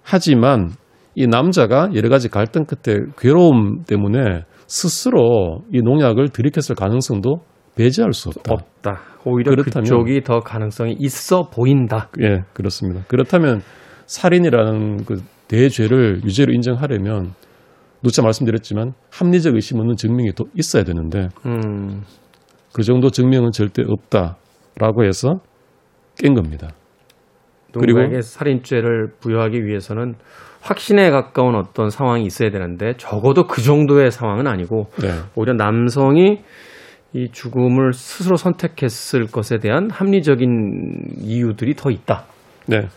하지만 0.03 0.71
이 1.15 1.27
남자가 1.27 1.91
여러 1.95 2.09
가지 2.09 2.29
갈등 2.29 2.65
끝에 2.65 2.97
괴로움 3.19 3.83
때문에 3.87 4.45
스스로 4.67 5.63
이 5.73 5.81
농약을 5.83 6.29
들이켰을 6.29 6.77
가능성도 6.77 7.43
배제할 7.75 8.13
수 8.13 8.29
없다. 8.29 8.53
없다. 8.53 9.01
오히려 9.25 9.53
그렇다면- 9.53 9.83
그쪽이 9.83 10.23
더 10.23 10.41
가능성이 10.41 10.97
있어 10.99 11.49
보인다. 11.49 12.09
예, 12.21 12.43
그렇습니다. 12.53 13.03
그렇다면 13.09 13.63
살인이라는 14.07 15.05
그 15.05 15.23
대죄를 15.49 16.23
유죄로 16.25 16.53
인정하려면 16.53 17.35
누차 18.03 18.23
말씀드렸지만 18.23 18.93
합리적 19.11 19.55
의심 19.55 19.79
없는 19.81 19.97
증명이 19.97 20.33
또 20.37 20.45
있어야 20.55 20.85
되는데 20.85 21.29
음, 21.47 22.03
그 22.73 22.83
정도 22.83 23.11
증명은 23.11 23.51
절대 23.53 23.83
없다라고 23.87 25.05
해서 25.05 25.41
깬 26.17 26.35
겁니다. 26.35 26.69
그리고- 27.79 27.99
누군가에게 28.01 28.23
살인죄를 28.23 29.13
부여하기 29.21 29.65
위해서는 29.65 30.15
확신에 30.61 31.11
가까운 31.11 31.55
어떤 31.55 31.89
상황이 31.91 32.25
있어야 32.25 32.51
되는데 32.51 32.95
적어도 32.99 33.47
그 33.47 33.63
정도의 33.63 34.11
상황은 34.11 34.47
아니고 34.47 34.89
네. 35.01 35.09
오히려 35.35 35.55
남성이 35.55 36.41
이 37.15 37.29
죽음을 37.33 37.93
스스로 37.95 38.37
선택했을 38.37 39.27
것에 39.27 39.59
대한 39.59 39.89
합리적인 39.91 41.17
이유들이 41.23 41.75
더 41.75 41.91
있다. 41.91 42.25
네. 42.67 42.89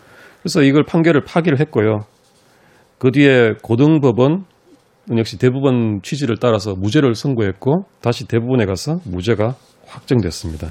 그래서 0.42 0.62
이걸 0.62 0.84
판결을 0.84 1.22
파기를 1.24 1.60
했고요. 1.60 2.00
그 2.98 3.10
뒤에 3.10 3.54
고등법원 3.62 4.44
역시 5.16 5.38
대부분 5.38 6.00
취지를 6.02 6.36
따라서 6.40 6.74
무죄를 6.74 7.14
선고했고 7.14 7.86
다시 8.00 8.28
대부분에 8.28 8.66
가서 8.66 8.98
무죄가 9.04 9.54
확정됐습니다. 9.86 10.68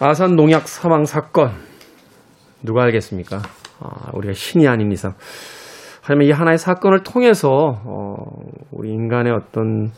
아산 0.00 0.36
농약 0.36 0.68
사망 0.68 1.04
사건 1.04 1.50
누가 2.62 2.84
알겠습니까? 2.84 3.38
아, 3.80 4.10
우리가 4.14 4.32
신이 4.32 4.68
아닌 4.68 4.92
이상. 4.92 5.14
하지만 6.02 6.26
이 6.26 6.30
하나의 6.30 6.56
사건을 6.58 7.02
통해서 7.02 7.48
어, 7.50 8.14
우리 8.70 8.90
인간의 8.90 9.32
어떤 9.32 9.90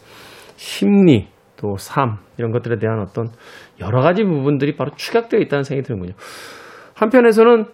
심리 0.57 1.28
또 1.57 1.74
삶 1.76 2.16
이런 2.38 2.51
것들에 2.53 2.78
대한 2.78 3.01
어떤 3.01 3.28
여러 3.80 4.01
가지 4.01 4.24
부분들이 4.24 4.74
바로 4.74 4.90
축약되어 4.96 5.38
있다는 5.40 5.62
생각이 5.64 5.86
드는군요. 5.86 6.14
한편에서는 6.94 7.66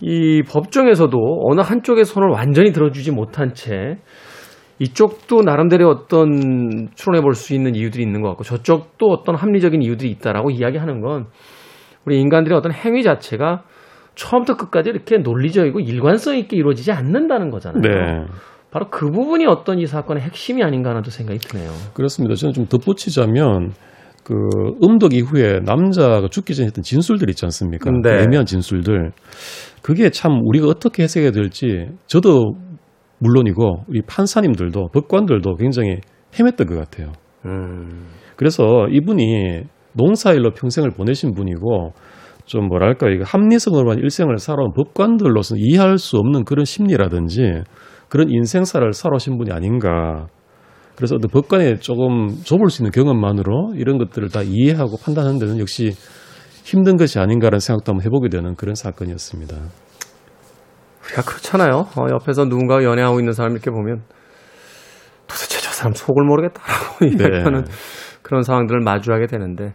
이 0.00 0.42
법정에서도 0.50 1.18
어느 1.50 1.60
한쪽의 1.60 2.06
손을 2.06 2.28
완전히 2.30 2.72
들어주지 2.72 3.12
못한 3.12 3.52
채 3.52 3.98
이쪽도 4.80 5.42
나름대로 5.42 5.88
어떤 5.88 6.88
추론해 6.94 7.20
볼 7.20 7.34
수 7.34 7.54
있는 7.54 7.74
이유들이 7.74 8.02
있는 8.02 8.22
것 8.22 8.28
같고 8.28 8.44
저쪽도 8.44 9.06
어떤 9.06 9.34
합리적인 9.34 9.82
이유들이 9.82 10.10
있다라고 10.12 10.50
이야기하는 10.50 11.00
건 11.00 11.26
우리 12.04 12.20
인간들의 12.20 12.56
어떤 12.56 12.72
행위 12.72 13.02
자체가 13.02 13.64
처음부터 14.14 14.56
끝까지 14.56 14.90
이렇게 14.90 15.18
논리적이고 15.18 15.80
일관성 15.80 16.36
있게 16.38 16.56
이루어지지 16.56 16.92
않는다는 16.92 17.50
거잖아요. 17.50 17.80
네. 17.80 18.24
바로 18.70 18.88
그 18.90 19.10
부분이 19.10 19.46
어떤 19.46 19.78
이 19.78 19.86
사건의 19.86 20.22
핵심이 20.22 20.62
아닌가 20.62 20.90
하는 20.90 21.02
또 21.02 21.10
생각이 21.10 21.38
드네요. 21.38 21.70
그렇습니다. 21.94 22.34
저는 22.34 22.52
좀 22.52 22.66
덧붙이자면 22.66 23.72
그 24.24 24.34
음독 24.82 25.14
이후에 25.14 25.60
남자가 25.64 26.28
죽기 26.28 26.54
전에 26.54 26.66
했던 26.66 26.82
진술들 26.82 27.30
있지 27.30 27.46
않습니까? 27.46 27.90
네. 27.90 28.00
그 28.02 28.08
애매한 28.08 28.44
진술들. 28.44 29.12
그게 29.82 30.10
참 30.10 30.40
우리가 30.44 30.66
어떻게 30.66 31.04
해석해야 31.04 31.30
될지 31.30 31.86
저도 32.06 32.56
물론이고 33.18 33.84
우리 33.88 34.02
판사님들도 34.02 34.88
법관들도 34.92 35.56
굉장히 35.56 35.96
헤맸던 36.32 36.68
것 36.68 36.76
같아요. 36.76 37.12
음, 37.46 38.06
그래서 38.36 38.86
이분이 38.90 39.62
농사일로 39.94 40.52
평생을 40.52 40.90
보내신 40.90 41.34
분이고 41.34 41.92
좀 42.44 42.68
뭐랄까 42.68 43.08
이거 43.08 43.24
합리성으로만 43.24 43.98
일생을 43.98 44.38
살아온 44.38 44.72
법관들로서는 44.74 45.62
이해할 45.62 45.98
수 45.98 46.16
없는 46.16 46.44
그런 46.44 46.64
심리라든지 46.64 47.62
그런 48.08 48.30
인생사를 48.30 48.90
살아오신 48.92 49.36
분이 49.38 49.52
아닌가. 49.52 50.26
그래서 50.96 51.14
어떤 51.14 51.30
법관에 51.30 51.76
조금 51.76 52.28
좁을 52.42 52.70
수 52.70 52.82
있는 52.82 52.90
경험만으로 52.90 53.74
이런 53.76 53.98
것들을 53.98 54.30
다 54.30 54.42
이해하고 54.42 54.96
판단하는 55.02 55.38
데는 55.38 55.58
역시 55.60 55.92
힘든 56.64 56.96
것이 56.96 57.18
아닌가라는 57.18 57.60
생각도 57.60 57.92
한번 57.92 58.04
해보게 58.04 58.28
되는 58.30 58.54
그런 58.56 58.74
사건이었습니다. 58.74 59.56
우리가 61.08 61.22
그렇잖아요. 61.22 61.86
어, 61.96 62.06
옆에서 62.10 62.44
누군가 62.44 62.82
연애하고 62.84 63.18
있는 63.20 63.32
사람 63.32 63.52
이렇게 63.52 63.70
보면 63.70 64.02
도대체 65.26 65.60
저 65.60 65.70
사람 65.70 65.92
속을 65.94 66.24
모르겠다라고 66.24 67.04
이야기하는 67.06 67.64
그런 68.22 68.42
상황들을 68.42 68.80
마주하게 68.80 69.26
되는데 69.26 69.74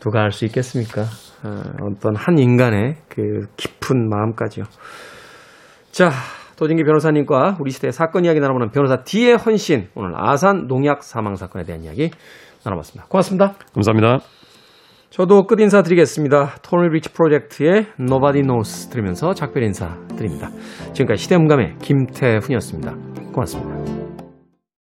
누가 0.00 0.20
알 0.22 0.30
수 0.30 0.44
있겠습니까? 0.44 1.02
어, 1.44 1.62
어떤 1.82 2.16
한 2.16 2.38
인간의 2.38 2.96
그 3.08 3.46
깊은 3.56 4.08
마음까지요. 4.08 4.64
자, 5.90 6.10
도진기 6.56 6.84
변호사님과 6.84 7.56
우리 7.60 7.70
시대의 7.70 7.92
사건 7.92 8.24
이야기 8.24 8.40
나눠보는 8.40 8.70
변호사 8.70 9.02
D의 9.02 9.36
헌신 9.36 9.88
오늘 9.94 10.12
아산 10.16 10.66
농약 10.66 11.02
사망 11.02 11.34
사건에 11.36 11.64
대한 11.64 11.82
이야기 11.82 12.10
나눠봤습니다. 12.64 13.06
고맙습니다. 13.08 13.54
감사합니다. 13.74 14.35
저도 15.16 15.46
끝 15.46 15.58
인사 15.60 15.80
드리겠습니다. 15.80 16.56
토니 16.60 16.90
리치 16.90 17.08
프로젝트의 17.08 17.86
Nobody 17.98 18.42
Knows 18.42 18.90
들으면서 18.90 19.32
작별 19.32 19.62
인사 19.62 19.96
드립니다. 20.14 20.50
지금까지 20.92 21.22
시대문감의 21.22 21.76
김태훈이었습니다. 21.80 22.94
고맙습니다. 23.32 24.05